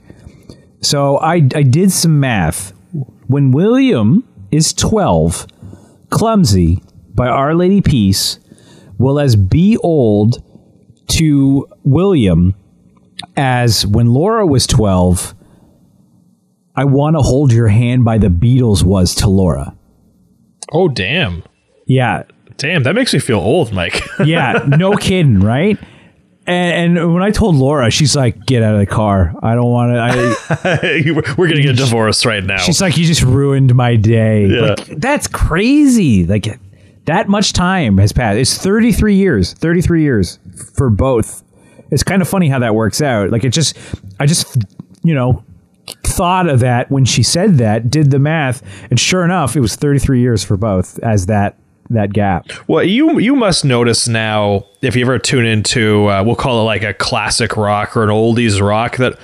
[0.80, 2.72] So I I did some math.
[3.26, 5.48] When William is 12,
[6.10, 6.84] Clumsy
[7.16, 8.38] by Our Lady Peace
[8.96, 10.40] will as be old
[11.08, 12.54] to William
[13.36, 15.34] as when Laura was 12,
[16.76, 19.74] I Want to Hold Your Hand by the Beatles was to Laura.
[20.72, 21.42] oh, damn,
[21.86, 22.24] Yeah.
[22.56, 22.82] damn.
[22.84, 24.00] That makes me feel old, Mike.
[24.24, 24.64] Yeah.
[24.66, 25.78] No kidding, right?
[26.46, 29.34] And, and when I told Laura, she's like, get out of the car.
[29.42, 29.98] I don't want to.
[30.00, 32.56] I, We're gonna get divorced right now.
[32.56, 34.46] She's like, you just ruined my day.
[34.46, 34.60] Yeah.
[34.78, 36.24] Like, that's crazy.
[36.24, 36.58] Like
[37.04, 38.38] that much time has passed.
[38.38, 39.52] It's 33 years.
[39.52, 40.38] 33 years
[40.74, 41.42] for both.
[41.90, 43.30] It's kind of funny how that works out.
[43.30, 43.76] Like it just,
[44.20, 44.56] I just,
[45.02, 45.42] you know,
[46.04, 49.74] thought of that when she said that, did the math, and sure enough, it was
[49.76, 51.56] 33 years for both as that
[51.90, 52.48] that gap.
[52.68, 56.64] Well, you you must notice now if you ever tune into uh, we'll call it
[56.64, 59.18] like a classic rock or an oldies rock that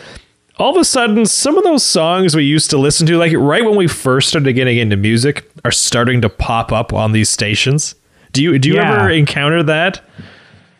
[0.57, 3.67] all of a sudden some of those songs we used to listen to like right
[3.67, 7.95] when we first started getting into music are starting to pop up on these stations.
[8.33, 8.95] Do you do you Yeah.
[8.95, 10.01] ever encounter that?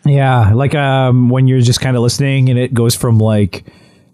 [0.05, 3.65] Yeah, like um, when you're just kind of listening and it goes from like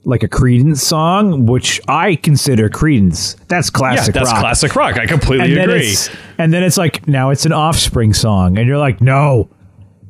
[0.04, 3.36] like a Creedence song, which I consider Creedence.
[3.48, 4.16] That's classic.
[4.16, 4.42] Yeah, that's rock.
[4.42, 4.98] classic rock.
[4.98, 5.96] I completely and agree.
[6.38, 9.50] and then it's like now it's an Offspring song, and you're like, no,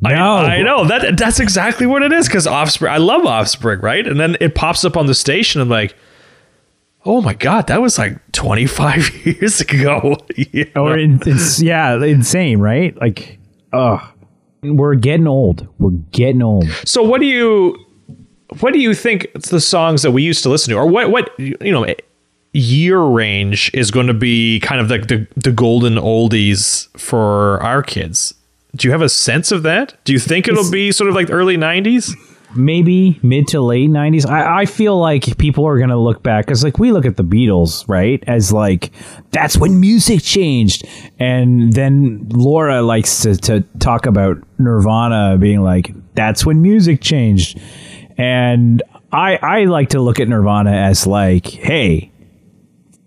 [0.02, 2.92] no, I know that that's exactly what it is because Offspring.
[2.92, 4.06] I love Offspring, right?
[4.06, 5.62] And then it pops up on the station.
[5.62, 5.96] I'm like,
[7.06, 10.18] oh my god, that was like 25 years ago.
[10.36, 10.88] You know?
[10.88, 12.96] or in, it's yeah, insane, right?
[13.00, 13.40] Like,
[13.74, 14.02] ugh,
[14.64, 15.68] we're getting old.
[15.80, 16.70] We're getting old.
[16.86, 17.78] So what do you
[18.60, 21.10] what do you think it's the songs that we used to listen to, or what
[21.12, 21.86] what you know
[22.54, 27.82] year range is going to be kind of like the the golden oldies for our
[27.84, 28.34] kids?
[28.76, 29.96] Do you have a sense of that?
[30.06, 32.14] Do you think it'll It's- be sort of like early '90s?
[32.56, 34.28] Maybe mid to late '90s.
[34.30, 37.24] I, I feel like people are gonna look back because, like, we look at the
[37.24, 38.92] Beatles, right, as like
[39.32, 40.86] that's when music changed,
[41.20, 47.60] and then Laura likes to, to talk about Nirvana being like that's when music changed,
[48.18, 52.11] and I I like to look at Nirvana as like, hey.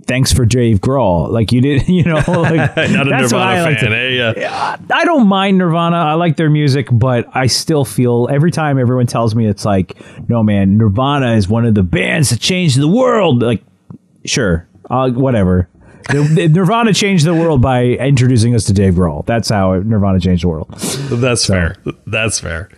[0.06, 1.30] Thanks for Dave Grohl.
[1.30, 2.16] Like you did, you know.
[2.26, 4.34] Like, Not a that's Nirvana I like fan, to- eh?
[4.36, 4.76] Yeah.
[4.92, 5.96] I don't mind Nirvana.
[5.96, 9.96] I like their music, but I still feel every time everyone tells me it's like,
[10.28, 13.42] no man, Nirvana is one of the bands that changed the world.
[13.42, 13.62] Like,
[14.24, 15.68] sure, uh, whatever.
[16.12, 19.24] Nirvana changed the world by introducing us to Dave Grohl.
[19.24, 20.68] That's how Nirvana changed the world.
[20.70, 21.76] That's fair.
[22.06, 22.68] That's fair.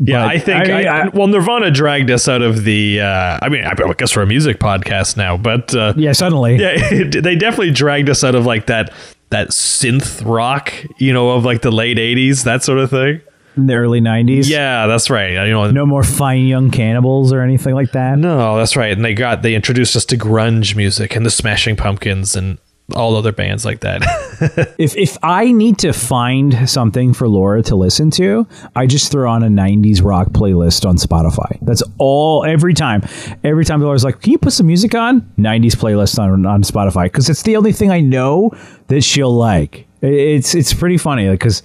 [0.00, 0.68] Yeah, But I think.
[0.68, 3.00] I- I, I- well, Nirvana dragged us out of the.
[3.00, 6.56] Uh, I mean, I guess we're a music podcast now, but uh, Yeah, suddenly.
[6.56, 8.92] yeah, it, they definitely dragged us out of like that
[9.30, 13.20] that synth rock, you know, of like the late '80s, that sort of thing.
[13.56, 14.48] In the early 90s.
[14.48, 15.32] Yeah, that's right.
[15.32, 18.16] You know, No more fine young cannibals or anything like that.
[18.16, 18.92] no, that's right.
[18.92, 22.58] And they got they introduced us to grunge music and the Smashing Pumpkins and
[22.94, 24.02] all other bands like that.
[24.78, 28.46] If if I need to find something for Laura to listen to,
[28.76, 31.58] I just throw on a '90s rock playlist on Spotify.
[31.62, 32.44] That's all.
[32.44, 33.02] Every time,
[33.42, 37.06] every time Laura's like, "Can you put some music on?" '90s playlist on on Spotify
[37.06, 38.52] because it's the only thing I know
[38.86, 39.88] that she'll like.
[40.00, 41.64] It's it's pretty funny because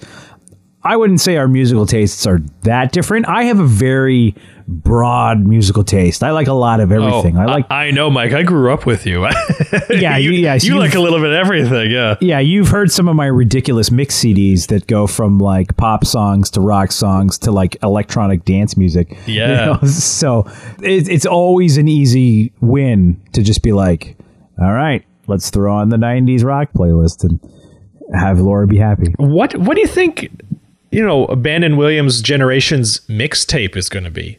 [0.84, 3.26] I wouldn't say our musical tastes are that different.
[3.28, 4.34] I have a very
[4.68, 6.22] broad musical taste.
[6.22, 7.36] I like a lot of everything.
[7.36, 8.32] Oh, I like I, know, Mike.
[8.32, 9.26] I grew up with you.
[9.90, 11.90] Yeah, you, you- yes, you like a little bit of everything.
[11.90, 12.16] Yeah.
[12.20, 16.50] Yeah, you've heard some of my ridiculous mix CDs that go from like pop songs
[16.50, 19.16] to rock songs to like electronic dance music.
[19.26, 19.64] You Yeah.
[19.80, 19.88] know?
[19.88, 20.46] So
[20.82, 24.16] it, it's always an easy win to just be like,
[24.60, 27.40] all right, let's throw on the 90s rock playlist and
[28.14, 29.14] have Laura be happy.
[29.18, 30.30] What What do you think?
[30.94, 34.38] You know, Abandon Williams' generation's mixtape is going to be.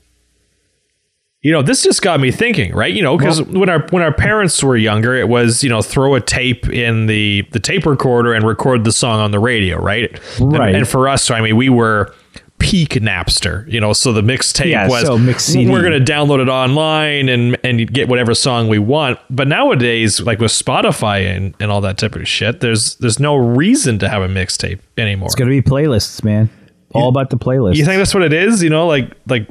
[1.41, 2.91] You know, this just got me thinking, right?
[2.91, 6.15] You know, because when our when our parents were younger, it was you know throw
[6.15, 10.09] a tape in the the tape recorder and record the song on the radio, right?
[10.39, 10.73] And- Right.
[10.73, 12.11] And, for us, I mean, we were
[12.65, 15.69] peak Napster, you know, so the mixtape Yeah, was so mix CD.
[15.71, 19.19] we're going to download it online and and get whatever song we want.
[19.29, 23.35] But nowadays, like with Spotify and, and all that type of shit, there's there's no
[23.35, 25.27] reason to have a mixtape anymore.
[25.27, 26.49] It's going to be playlists, man.
[26.93, 27.75] All about the playlist.
[27.75, 28.63] You think that's what it is?
[28.63, 29.47] You know, like like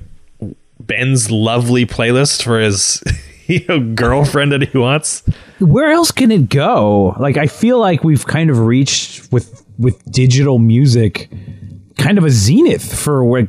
[0.81, 3.03] Ben's lovely playlist for his
[3.47, 5.23] you know girlfriend that he wants.
[5.61, 7.15] where else can it go?
[7.21, 11.31] Like I feel like we've kind of reached with with digital music
[11.99, 13.49] kind of a zenith for like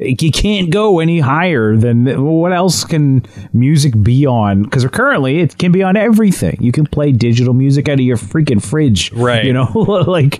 [0.00, 4.62] you can't go any higher than what else can music be on?
[4.62, 6.56] Because currently it can be on everything.
[6.60, 9.44] You can play digital music out of your freaking fridge Right.
[9.44, 9.64] you know?
[10.06, 10.38] Like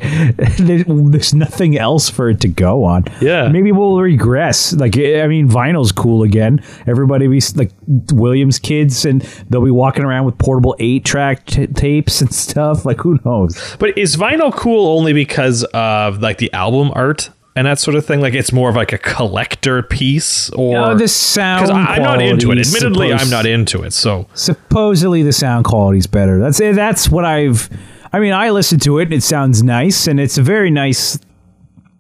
[0.59, 3.07] there- there's nothing else for it to go on.
[3.21, 3.49] Yeah.
[3.49, 4.75] maybe we'll regress.
[4.75, 6.63] Like i mean vinyl's cool again.
[6.87, 7.73] Everybody be like
[8.13, 12.85] williams kids and they'll be walking around with portable eight track t- tapes and stuff.
[12.87, 13.77] Like who knows?
[13.81, 18.07] But is vinyl cool only because of like the album art and that sort of
[18.07, 18.21] thing?
[18.21, 22.23] Like it's more of like a collector piece, or Oh, the sound because I'm not
[22.23, 22.44] into it.
[22.44, 23.92] quality is Admittedly, I'm not into it.
[23.92, 26.38] So supposedly the sound quality's better.
[26.38, 27.68] That's eh, that's what I've.
[28.12, 31.18] I mean, I listened to it and it sounds nice, and it's a very nice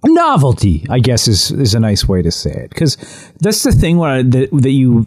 [0.04, 0.86] novelty.
[0.90, 2.96] I guess is is a nice way to say it because
[3.40, 5.06] that's the thing I, that that you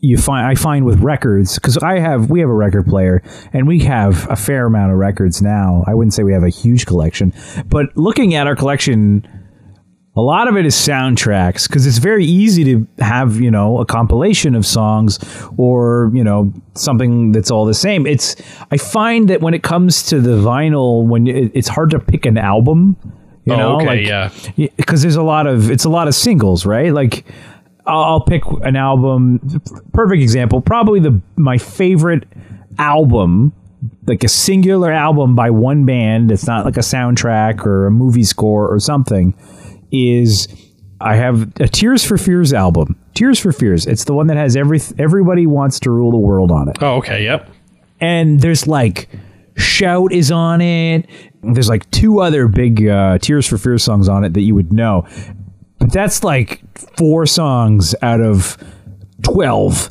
[0.00, 3.22] you find I find with records because I have we have a record player
[3.52, 5.82] and we have a fair amount of records now.
[5.86, 7.32] I wouldn't say we have a huge collection,
[7.66, 9.26] but looking at our collection
[10.18, 13.86] a lot of it is soundtracks because it's very easy to have you know a
[13.86, 15.18] compilation of songs
[15.56, 18.04] or you know something that's all the same.
[18.06, 18.34] It's
[18.72, 22.26] i find that when it comes to the vinyl when it, it's hard to pick
[22.26, 22.96] an album
[23.44, 24.66] you Oh, know okay, like yeah.
[24.76, 26.92] because there's a lot of it's a lot of singles right?
[26.92, 27.24] Like
[27.86, 29.40] I'll, I'll pick an album
[29.92, 32.24] perfect example probably the my favorite
[32.76, 33.52] album
[34.06, 38.24] like a singular album by one band it's not like a soundtrack or a movie
[38.24, 39.32] score or something
[39.90, 40.48] is
[41.00, 42.98] I have a Tears for Fears album.
[43.14, 43.86] Tears for Fears.
[43.86, 46.78] It's the one that has every everybody wants to rule the world on it.
[46.80, 47.48] oh, okay, yep.
[48.00, 49.08] And there's like
[49.58, 51.06] Shout is on it.
[51.42, 54.72] There's like two other big uh, Tears for Fears songs on it that you would
[54.72, 55.06] know.
[55.78, 56.62] But that's like
[56.96, 58.56] four songs out of
[59.24, 59.90] 12.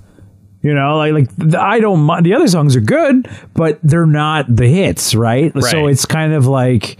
[0.61, 2.25] You know, like like the, I don't mind.
[2.25, 5.53] The other songs are good, but they're not the hits, right?
[5.61, 6.97] So it's kind of like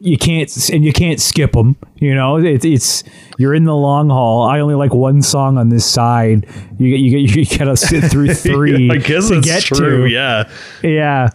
[0.00, 1.76] you can't and you can't skip them.
[1.96, 3.02] You know, it, it's
[3.38, 4.44] you're in the long haul.
[4.44, 6.46] I only like one song on this side.
[6.78, 10.02] You get you get you gotta sit through three I guess to it's get true.
[10.04, 10.08] to.
[10.08, 10.48] Yeah.
[10.82, 11.28] Yeah.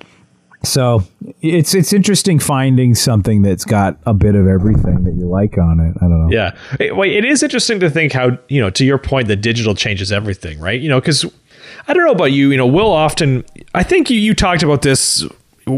[0.64, 1.04] So
[1.42, 5.80] it's it's interesting finding something that's got a bit of everything that you like on
[5.80, 5.96] it.
[5.98, 6.32] I don't know.
[6.32, 6.56] Yeah.
[6.80, 9.74] It- Wait, it is interesting to think how, you know, to your point, that digital
[9.74, 10.80] changes everything, right?
[10.80, 11.26] You know, because
[11.88, 13.44] I don't know about you, you know, Will often,
[13.74, 15.26] I think you, you talked about this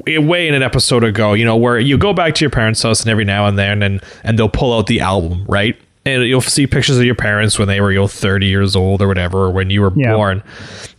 [0.05, 3.01] way in an episode ago, you know, where you go back to your parents' house
[3.01, 5.75] and every now and then and, and they'll pull out the album, right?
[6.05, 9.01] And you'll see pictures of your parents when they were, you know, 30 years old
[9.01, 10.13] or whatever, or when you were Yeah.
[10.15, 10.43] born.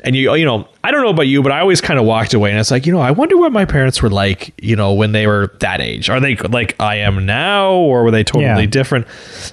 [0.02, 2.32] And you, you know, I don't know about you, but I always kind of walked
[2.32, 4.94] away and it's like, you know, I wonder what my parents were like, you know,
[4.94, 6.08] when they were that age.
[6.08, 8.66] Are they like I am now, or were they totally Yeah.
[8.66, 9.06] different?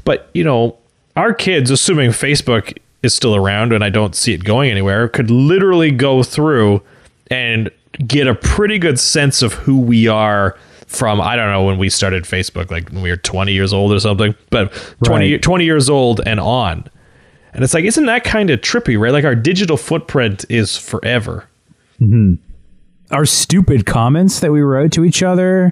[0.06, 0.78] But you know,
[1.18, 5.30] our kids, assuming Facebook is still around and I don't see it going anywhere, could
[5.30, 6.82] literally go through
[7.30, 11.78] and get a pretty good sense of who we are from I don't know when
[11.78, 14.72] we started Facebook, like when we were 20 years old or something, but
[15.06, 15.42] 20, Right.
[15.42, 16.86] 20 years old and on.
[17.54, 19.12] And it's like, isn't that kind of trippy, right?
[19.12, 21.48] Like our digital footprint is forever.
[22.00, 22.36] Mm-hmm.
[23.14, 25.72] Our stupid comments that we wrote to each other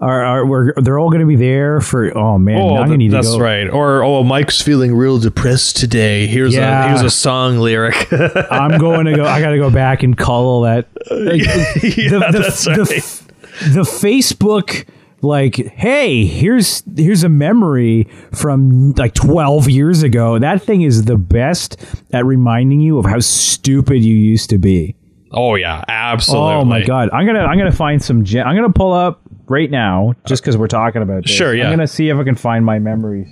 [0.00, 2.16] are, are we're, they're all going to be there for.
[2.16, 3.44] Oh man, Oh, I'm gonna need that's to go.
[3.44, 3.68] right.
[3.68, 6.26] Or oh, Mike's feeling real depressed today.
[6.26, 6.84] Here's Yeah.
[6.86, 8.10] a here's a song lyric.
[8.50, 9.24] I'm going to go.
[9.24, 10.88] I got to go back and cull that.
[11.10, 11.42] Like,
[11.96, 12.96] yeah, that's the, right.
[12.98, 13.26] f-
[13.74, 14.88] the Facebook
[15.22, 21.16] like hey here's here's a memory from like 12 years ago that thing is the
[21.18, 21.76] best
[22.10, 24.96] at reminding you of how stupid you used to be
[25.32, 26.54] oh yeah, absolutely.
[26.54, 29.20] oh my god i'm gonna i'm gonna find some gen- i'm gonna pull up
[29.50, 31.32] right now, just because we're talking about this.
[31.32, 31.64] Sure, yeah.
[31.64, 33.28] I'm gonna see if I can find my memories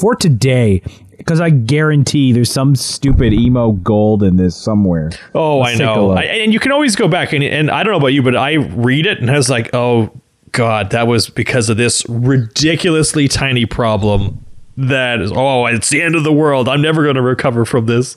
[0.00, 0.82] for today,
[1.18, 5.10] because I guarantee there's some stupid emo gold in this somewhere.
[5.34, 6.10] Oh, Let's I know.
[6.12, 8.36] I, and you can always go back and, and I don't know about you, but
[8.36, 10.10] I read it and I was like, oh
[10.52, 14.44] god, that was because of this ridiculously tiny problem.
[14.76, 16.68] That is, oh, it's the end of the world.
[16.68, 18.16] I'm never going to recover from this.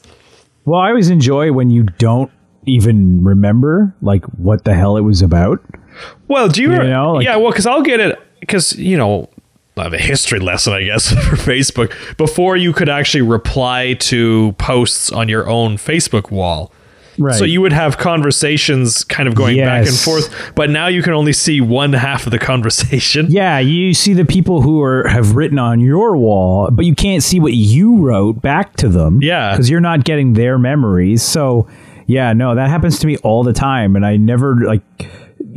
[0.65, 2.31] Well, I always enjoy when you don't
[2.65, 5.63] even remember like what the hell it was about.
[6.27, 6.71] Well, do you?
[6.71, 9.29] You know, like- yeah, well, because I'll get it because you know.
[9.77, 11.93] I have a history lesson, I guess, for Facebook.
[12.17, 16.73] Before you could actually reply to posts on your own Facebook wall.
[17.17, 17.33] Right.
[17.35, 21.13] So you would have conversations kind of going back and forth, but now you can
[21.13, 23.27] only see one half of the conversation.
[23.29, 27.23] Yeah, you see the people who are have written on your wall, but you can't
[27.23, 29.21] see what you wrote back to them.
[29.21, 29.51] Yeah.
[29.53, 31.21] because you're not getting their memories.
[31.23, 31.67] So,
[32.05, 34.81] yeah, no, that happens to me all the time, and I never like.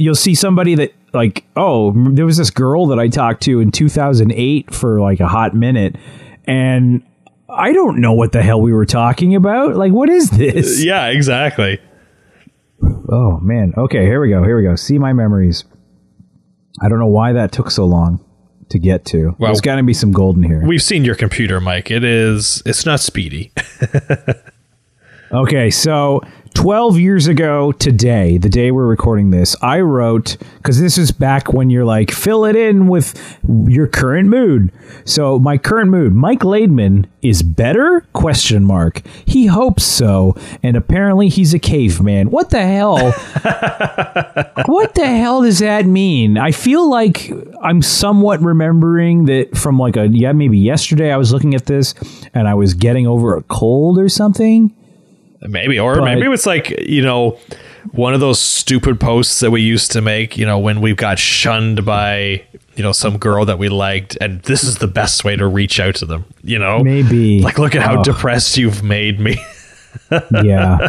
[0.03, 3.70] You'll see somebody that like, oh, there was this girl that I talked to in
[3.70, 5.96] 2008 for like a hot minute,
[6.46, 7.03] and
[7.48, 9.76] I don't know what the hell we were talking about.
[9.76, 10.82] Like, what is this?
[10.84, 11.78] Yeah, exactly.
[13.11, 13.74] Oh man.
[13.76, 14.42] Okay, here we go.
[14.42, 14.74] Here we go.
[14.74, 15.64] See my memories.
[16.80, 18.24] I don't know why that took so long
[18.70, 19.36] to get to.
[19.38, 20.62] Well- There's got to be some gold in here.
[20.66, 21.90] We've seen your computer, Mike.
[21.90, 22.62] It is.
[22.66, 23.53] It's not speedy.
[25.32, 26.20] Okay, so
[26.55, 31.53] 12 years ago today, the day we're recording this, I wrote because this is back
[31.53, 34.70] when you're like fill it in with your current mood.
[35.05, 38.07] So my current mood, Mike Laidman is better?
[38.12, 39.03] Question mark.
[39.24, 42.30] He hopes so, and apparently he's a caveman.
[42.30, 42.98] What the hell?
[44.66, 46.38] what the hell does that mean?
[46.38, 47.32] I feel like
[47.62, 51.94] I'm somewhat remembering that from like a yeah maybe yesterday I was looking at this
[52.34, 54.74] and I was getting over a cold or something.
[55.49, 57.38] Maybe, or But- maybe it's like you know,
[57.93, 60.36] one of those stupid posts that we used to make.
[60.38, 62.43] You know, when we got shunned by
[62.76, 65.80] you know some girl that we liked, and this is the best way to reach
[65.80, 66.24] out to them.
[66.45, 67.40] You know, Maybe.
[67.40, 68.03] like look at how Oh.
[68.05, 69.36] depressed you've made me.
[70.43, 70.88] yeah,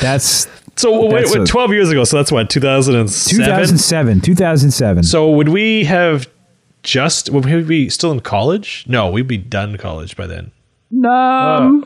[0.00, 2.04] that's So wait, That's wait, a- twelve years ago.
[2.04, 3.44] So that's what two thousand and seven.
[3.46, 4.20] 2007.
[4.20, 5.02] 2007.
[5.04, 6.28] So would we have
[6.82, 8.84] just would we be still in college?
[8.88, 10.50] No, we'd be done college by then.
[11.06, 11.83] um,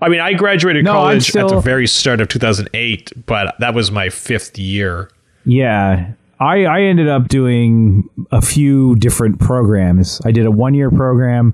[0.00, 3.90] I mean, I graduated No, college at the very start of 2008, but that was
[3.90, 5.10] my fifth year.
[5.44, 10.20] yeah, I I ended up doing a few different programs.
[10.24, 11.52] I did a one year program,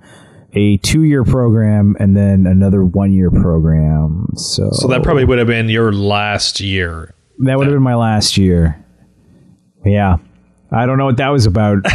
[0.53, 4.27] a two year program, and then another one year program.
[4.37, 7.15] So, So that probably would have been your last year.
[7.41, 8.79] that would have been my last year.
[9.87, 10.17] Yeah,
[10.75, 11.85] I don't know what that was about.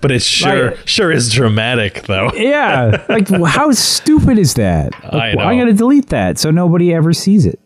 [0.00, 2.30] But it sure Like- sure is dramatic though.
[2.34, 4.92] yeah, like how stupid is that?
[5.12, 5.42] I know.
[5.42, 7.58] I'm gonna delete that so nobody ever sees it.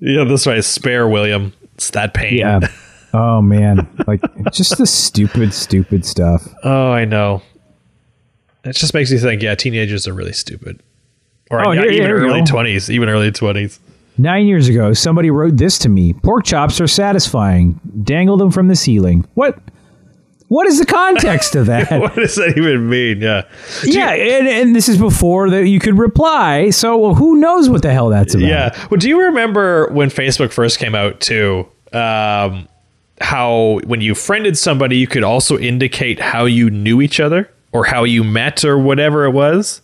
[0.00, 0.62] Yeah, that's right.
[0.64, 1.52] Spare William.
[1.74, 2.36] It's that pain.
[2.38, 2.60] Yeah.
[3.14, 4.20] Oh man, like
[4.52, 6.46] just the stupid, stupid stuff.
[6.62, 7.40] Oh, I know.
[8.64, 9.40] It just makes you think.
[9.42, 10.82] Yeah, teenagers are really stupid.
[11.50, 12.90] Or Oh, yeah, here- even here early twenties.
[12.90, 13.80] Even early twenties.
[14.18, 17.80] Nine years ago, somebody wrote this to me: "Pork chops are satisfying.
[18.02, 19.58] Dangle them from the ceiling." What?
[20.48, 22.00] What is the context of that?
[22.00, 23.20] What does that even mean?
[23.20, 23.42] Yeah.
[23.84, 26.70] Yeah, and, and this is before that you could reply.
[26.70, 28.46] So who knows what the hell that's about?
[28.46, 28.86] Yeah.
[28.90, 31.68] Well, do you remember when Facebook first came out too?
[31.92, 32.66] Um,
[33.20, 37.84] how when you friended somebody, you could also indicate how you knew each other or
[37.84, 39.82] how you met or whatever it was.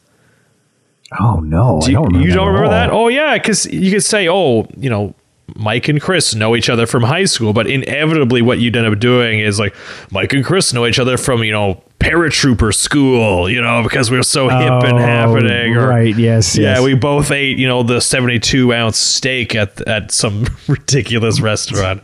[1.20, 2.26] Oh no, I You, don't remember.
[2.28, 2.90] you don't remember that?
[2.90, 5.14] Oh yeah, because you could say, oh, you know.
[5.57, 8.98] Mike and Chris know each other from high school, but inevitably, what you'd end up
[8.98, 9.76] doing is like
[10.11, 14.22] Mike and Chris know each other from you know paratrooper school, you know, because we're
[14.22, 15.76] so hip and Oh, happening.
[15.76, 16.16] Or, right?
[16.16, 16.57] Yes.
[16.57, 16.82] yeah, yes.
[16.82, 22.02] we both ate, you know, the 72 ounce steak at at some ridiculous restaurant.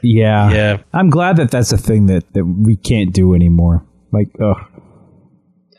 [0.00, 0.50] Yeah.
[0.52, 0.78] Yeah.
[0.94, 3.84] I'm glad that that's a thing that, that we can't do anymore.
[4.12, 4.56] Like, ugh.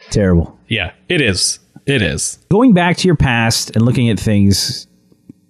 [0.10, 0.60] Terrible.
[0.68, 1.60] Yeah, it is.
[1.86, 2.40] It is.
[2.50, 4.88] Going back to your past and looking at things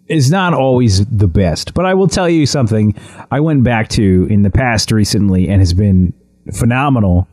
[0.07, 1.73] is not always the best.
[1.73, 2.95] But I will tell you something
[3.31, 6.13] I went back to in the past recently and has been
[6.53, 7.27] phenomenal.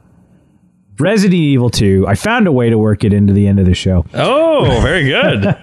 [0.98, 2.04] Resident Evil 2.
[2.06, 4.04] I found a way to work it into the end of the show.
[4.12, 5.56] Oh, very good.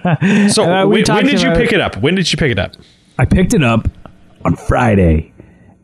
[0.52, 1.96] So, Uh, we when, when did you pick it up?
[1.98, 2.72] When did you pick it up?
[3.18, 3.88] I picked it up
[4.44, 5.32] on Friday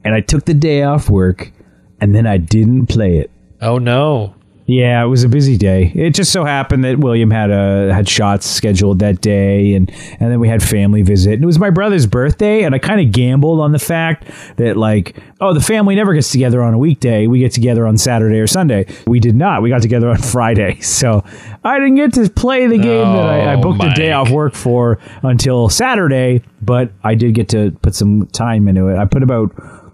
[0.04, 1.52] and I took the day off work
[2.00, 3.30] and then I didn't play it.
[3.62, 4.34] Oh no.
[4.66, 5.92] Yeah, it was a busy day.
[5.94, 10.30] It just so happened that William had a had shots scheduled that day, and and
[10.32, 11.34] then we had family visit.
[11.34, 14.78] And it was my brother's birthday, and I kind of gambled on the fact that
[14.78, 17.26] like, oh, the family never gets together on a weekday.
[17.26, 18.86] We get together on Saturday or Sunday.
[19.06, 19.60] We did not.
[19.60, 21.22] We got together on Friday, so
[21.62, 24.12] I didn't get to play the game that I, I Oh, booked a oh day
[24.12, 26.42] off work for until Saturday.
[26.62, 28.96] But I did get to put some time into it.
[28.96, 29.52] I put about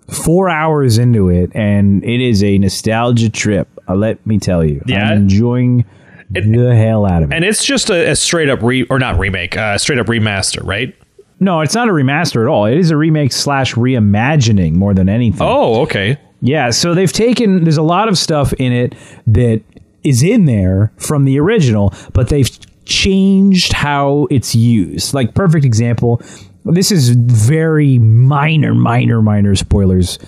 [0.08, 3.68] four hours into it, and it is a nostalgia trip.
[3.90, 5.08] Uh, let me tell you, Yeah.
[5.10, 5.84] I'm enjoying
[6.30, 7.34] the hell out of it.
[7.34, 10.64] And it's just a, a straight up re or not remake, uh, straight up remaster,
[10.64, 10.94] right?
[11.42, 12.66] no, it's not a remaster at all.
[12.66, 15.40] It is a remake slash reimagining more than anything.
[15.40, 16.18] Oh, okay.
[16.42, 18.94] Yeah, so they've taken there's a lot of stuff in it
[19.26, 19.62] that
[20.04, 22.48] is in there from the original, but they've
[22.84, 25.14] changed how it's used.
[25.14, 26.20] Like perfect example,
[26.64, 30.18] this is very minor minor minor spoilers.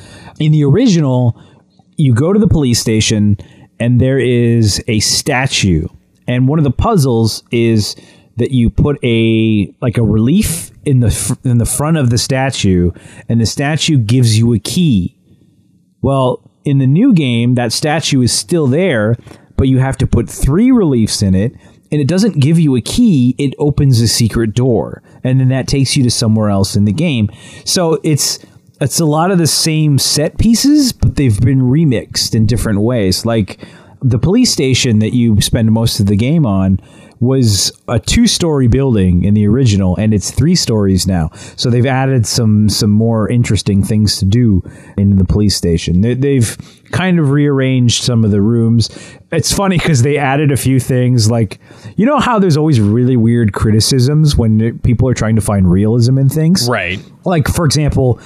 [0.40, 1.38] In the original,
[2.02, 3.36] you go to the police station
[3.78, 5.88] and there is a statue.
[6.26, 7.96] And one of the puzzles is
[8.36, 12.18] that you put a like a relief in the fr- in the front of the
[12.18, 12.90] statue
[13.28, 15.18] and the statue gives you a key
[16.02, 19.16] well, in the new game, that statue is still there,
[19.56, 21.52] but you have to put three reliefs in it,
[21.90, 25.02] and it doesn't give you a key, it opens a secret door.
[25.22, 27.30] And then that takes you to somewhere else in the game.
[27.64, 28.44] So it's
[28.82, 33.24] it's a lot of the same set pieces, but they've been remixed in different ways.
[33.24, 33.60] Like
[34.02, 36.80] the police station that you spend most of the game on
[37.20, 42.26] was a two-story building in the original and it's three stories now so they've added
[42.26, 44.60] some some more interesting things to do
[44.96, 46.56] in the police station they, they've
[46.90, 48.90] kind of rearranged some of the rooms
[49.30, 51.60] it's funny because they added a few things like
[51.96, 56.18] you know how there's always really weird criticisms when people are trying to find realism
[56.18, 56.98] in things Right.
[57.24, 58.20] like for example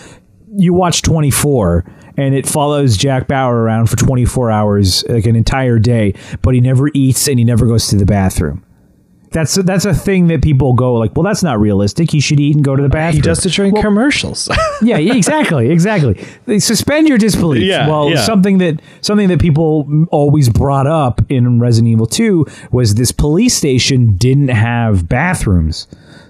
[0.59, 1.85] you watch 24
[2.17, 6.61] and it follows Jack Bauer around for 24 hours like an entire day but he
[6.61, 8.63] never eats and he never goes to the bathroom
[9.33, 12.55] that's that's a thing that people go like well that's not realistic he should eat
[12.55, 14.49] and go to the bathroom He does it during commercials.
[14.81, 16.25] yeah, yeah, exactly, exactly.
[16.47, 17.63] They suspend your disbelief.
[17.65, 18.25] Yeah, well, yeah.
[18.25, 23.55] something that something that people always brought up in Resident Evil 2 was this police
[23.55, 25.87] station didn't have bathrooms.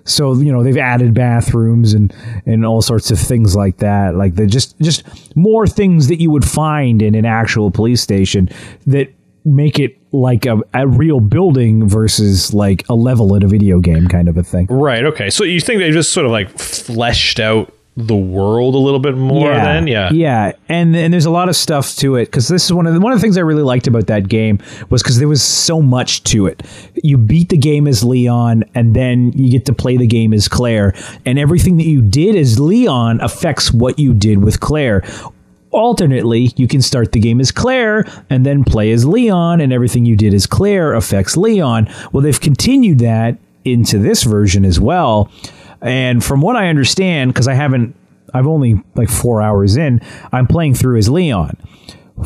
[0.07, 2.15] So, you know, they've added bathrooms and
[2.47, 4.15] and all sorts of things like that.
[4.15, 8.49] Like they just just more things that you would find in an actual police station
[8.87, 9.13] that
[9.45, 14.09] make it like a, a real building versus like a level in a video game
[14.09, 14.67] kind of a thing.
[14.69, 15.05] right.
[15.05, 15.31] Okay.
[15.31, 19.17] So you think they just sort of like fleshed out the world a little bit
[19.17, 19.87] more then?
[19.87, 20.11] Yeah.
[20.13, 22.93] yeah, and and there's a lot of stuff to it because this is one of
[22.93, 24.59] the one of the things I really liked about that game
[24.91, 26.63] was because there was so much to it.
[27.03, 30.47] You beat the game as Leon, and then you get to play the game as
[30.47, 30.95] Claire,
[31.25, 35.03] and everything that you did as Leon affects what you did with Claire.
[35.71, 40.05] Alternately, you can start the game as Claire and then play as Leon, and everything
[40.05, 41.89] you did as Claire affects Leon.
[42.13, 45.31] Well, they've continued that into this version as well.
[45.81, 47.95] And from what I understand, because I haven't,
[48.35, 50.01] I've only like four hours in,
[50.33, 51.57] I'm playing through as Leon.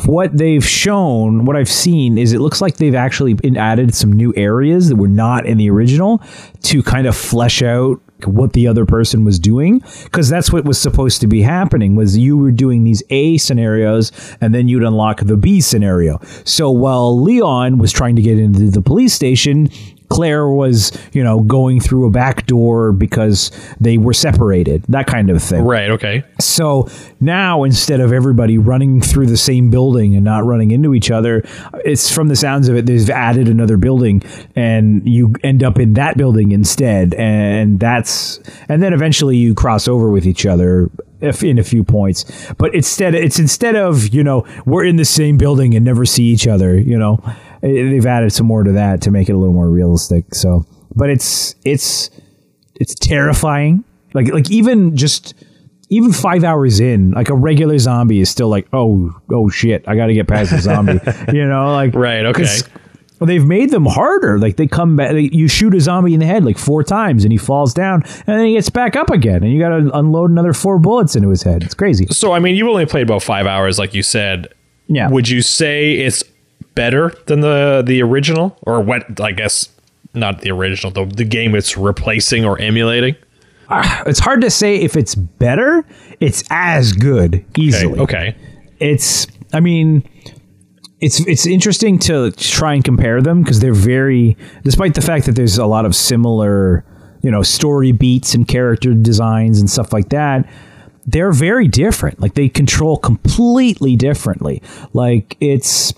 [0.05, 4.33] What they've shown, what I've seen, is it looks like they've actually added some new
[4.37, 6.21] areas that were not in the original
[6.63, 10.79] to kind of flesh out what the other person was doing because that's what was
[10.79, 15.21] supposed to be happening was you were doing these A scenarios and then you'd unlock
[15.21, 16.19] the B scenario.
[16.45, 19.69] So while Leon was trying to get into the police station,
[20.11, 23.49] Claire was, you know, going through a back door because
[23.79, 25.63] they were separated, that kind of thing.
[25.63, 25.89] Right.
[25.89, 26.23] Okay.
[26.39, 26.89] So
[27.21, 31.43] now instead of everybody running through the same building and not running into each other,
[31.85, 34.21] it's from the sounds of it, they've added another building
[34.53, 37.13] and you end up in that building instead.
[37.13, 40.89] And that's, and then eventually you cross over with each other
[41.21, 42.25] if in a few points.
[42.57, 46.25] But instead, it's instead of, you know, we're in the same building and never see
[46.25, 47.23] each other, you know,
[47.61, 50.33] they've added some more to that to make it a little more realistic.
[50.35, 52.09] So, but it's, it's,
[52.75, 53.83] it's terrifying.
[54.13, 55.33] Like, like even just,
[55.89, 59.95] even five hours in, like a regular zombie is still like, oh, oh shit, I
[59.95, 60.99] got to get past the zombie.
[61.33, 62.43] you know, like Right, okay.
[62.43, 62.63] 'cause
[63.23, 64.39] They've made them harder.
[64.39, 67.23] Like they come back, they, you shoot a zombie in the head like four times,
[67.23, 69.95] and he falls down, and then he gets back up again, and you got to
[69.95, 71.61] unload another four bullets into his head.
[71.61, 72.07] It's crazy.
[72.09, 74.51] So I mean, you've only played about five hours, like you said.
[74.87, 75.07] Yeah.
[75.09, 76.23] Would you say it's
[76.75, 79.19] better than the the original, or what?
[79.21, 79.69] I guess
[80.13, 83.15] not the original, the the game it's replacing or emulating.
[83.69, 85.85] Ah, it's hard to say if it's better.
[86.19, 87.61] It's as good Okay.
[87.61, 87.99] easily.
[87.99, 88.35] Okay.
[88.79, 90.01] it's i mean
[91.01, 95.33] it's it's interesting to try and compare them because they're very despite the fact that
[95.35, 96.83] there's a lot of similar
[97.21, 100.47] you know story beats and character designs and stuff like that
[101.05, 104.61] they're very different like they control completely differently
[104.93, 105.93] like it's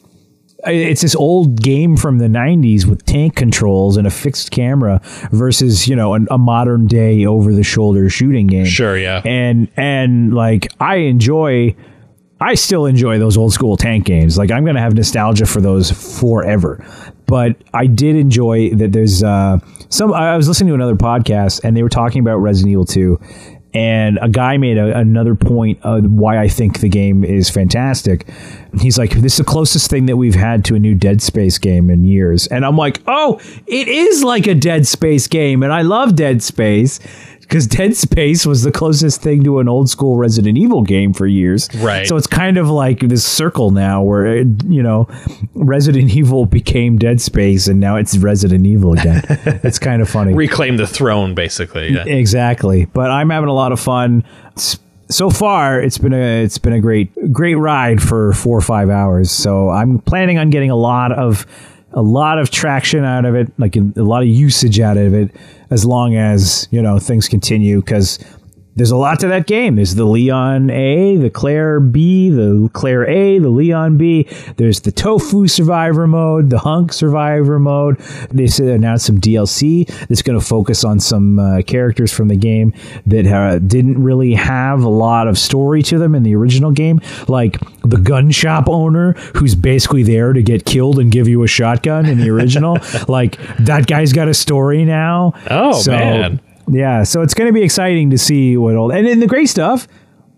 [0.65, 5.01] it's this old game from the 90s with tank controls and a fixed camera
[5.31, 8.65] versus you know an, a modern day over the shoulder shooting game.
[8.65, 9.21] Sure, yeah.
[9.25, 11.75] and and like i enjoy
[12.39, 14.37] i still enjoy those old school tank games.
[14.37, 16.85] Like i'm gonna have nostalgia for those forever.
[17.25, 19.59] But i did enjoy that there's uh
[19.89, 23.19] some i was listening to another podcast and they were talking about resident evil 2
[23.73, 28.27] and a guy made a, another point of why I think the game is fantastic.
[28.79, 31.57] He's like, "This is the closest thing that we've had to a new Dead Space
[31.57, 35.73] game in years," and I'm like, "Oh, it is like a Dead Space game, and
[35.73, 36.99] I love Dead Space."
[37.43, 41.27] Because Dead Space was the closest thing to an old school Resident Evil game for
[41.27, 41.69] years.
[41.75, 42.07] Right.
[42.07, 45.07] So it's kind of like this circle now where, uh, you know,
[45.53, 49.23] Resident Evil became Dead Space and now it's Resident Evil again.
[49.63, 50.33] it's kind of funny.
[50.33, 51.93] Reclaim the throne, basically.
[51.93, 52.05] Yeah.
[52.05, 52.85] Exactly.
[52.85, 54.23] But I'm having a lot of fun.
[55.09, 58.89] So far, it's been a it's been a great great ride for four or five
[58.89, 59.29] hours.
[59.31, 61.45] So I'm planning on getting a lot of
[61.93, 65.35] a lot of traction out of it, like a lot of usage out of it,
[65.69, 67.79] as long as you know things continue.
[67.81, 68.19] Because
[68.75, 69.75] there's a lot to that game.
[69.75, 74.27] There's the Leon A, the Claire B, the Claire A, the Leon B.
[74.57, 77.97] There's the Tofu Survivor mode, the Hunk Survivor mode.
[78.31, 82.29] They said they announced some DLC that's going to focus on some uh, characters from
[82.29, 82.73] the game
[83.05, 86.99] that uh, didn't really have a lot of story to them in the original game,
[87.27, 91.47] like the gun shop owner who's basically there to get killed and give you a
[91.47, 92.77] shotgun in the original.
[93.07, 95.33] like that guy's got a story now.
[95.49, 96.39] Oh, man.
[96.67, 99.47] Yeah, so it's going to be exciting to see what all and in the great
[99.47, 99.87] stuff.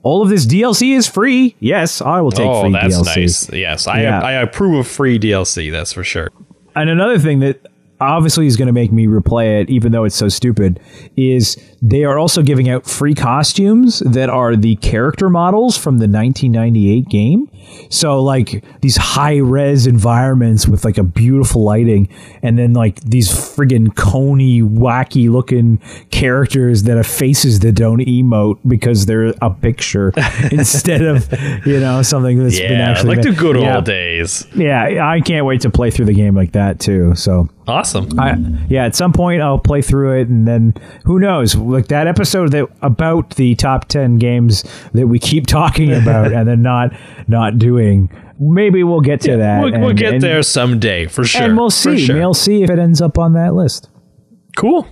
[0.04, 1.56] All of this DLC is free.
[1.60, 3.16] Yes, I will take Oh, free that's DLC.
[3.16, 3.54] nice.
[3.54, 4.22] Yes, I Yeah.
[4.22, 5.72] I approve of free DLC.
[5.72, 6.30] That's for sure.
[6.76, 7.66] And another thing that
[8.00, 10.80] obviously is going to make me replay it, even though it's so stupid,
[11.18, 11.58] is
[11.88, 17.08] they are also giving out free costumes that are the character models from the 1998
[17.10, 17.50] game.
[17.90, 22.08] So like these high res environments with like a beautiful lighting,
[22.42, 25.78] and then like these friggin' coney, wacky looking
[26.12, 30.14] characters that have faces that don't emote because they're a picture
[30.52, 31.28] instead of
[31.66, 33.76] you know something that's been Yeah, actually like the good Yeah.
[33.76, 34.46] old days.
[34.56, 37.14] Yeah, I can't wait to play through the game like that too.
[37.16, 38.20] So Awesome.
[38.20, 38.36] I,
[38.70, 41.58] yeah, at some point I'll play through it, and then who knows?
[41.76, 44.64] Like that episode that about the top ten games
[44.94, 46.92] that we keep talking about, and then not
[47.28, 48.10] not doing.
[48.40, 49.62] Maybe we'll get to that.
[49.64, 51.44] we'll, we'll get and- there someday for sure.
[51.44, 52.06] and we'll see.
[52.06, 52.18] sure.
[52.18, 53.90] We'll see if it ends up on that list.
[54.58, 54.88] Cool.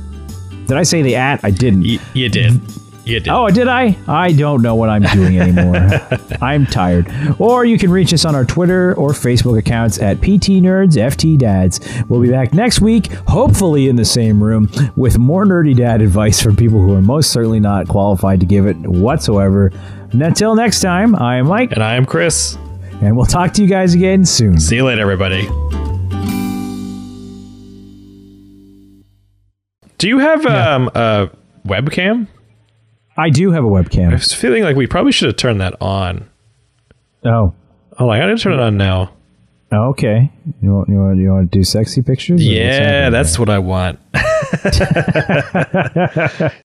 [0.67, 1.43] Did I say the at?
[1.43, 1.81] I didn't.
[1.81, 2.59] Y- you did.
[3.05, 3.29] You did.
[3.29, 3.97] Oh, did I?
[4.05, 5.77] I don't know what I'm doing anymore.
[6.41, 7.09] I'm tired.
[7.39, 11.37] Or you can reach us on our Twitter or Facebook accounts at PT Nerds FT
[11.37, 11.79] Dads.
[12.09, 16.41] We'll be back next week, hopefully in the same room, with more nerdy dad advice
[16.43, 19.71] from people who are most certainly not qualified to give it whatsoever.
[20.11, 22.57] And until next time, I am Mike, And I am Chris.
[23.01, 24.59] and we'll talk to you guys again soon.
[24.59, 25.47] See you later, everybody.
[29.97, 31.29] Do you have um, a
[31.65, 32.27] webcam?
[33.17, 34.09] I do have a webcam.
[34.11, 36.29] I was feeling like we probably should have turned that on.
[37.25, 37.53] Oh.
[37.99, 39.11] Oh, I gotta turn it on now.
[39.73, 40.31] Okay.
[40.61, 42.45] You want, you want, you want to do sexy pictures?
[42.45, 43.99] Yeah, that's what I want.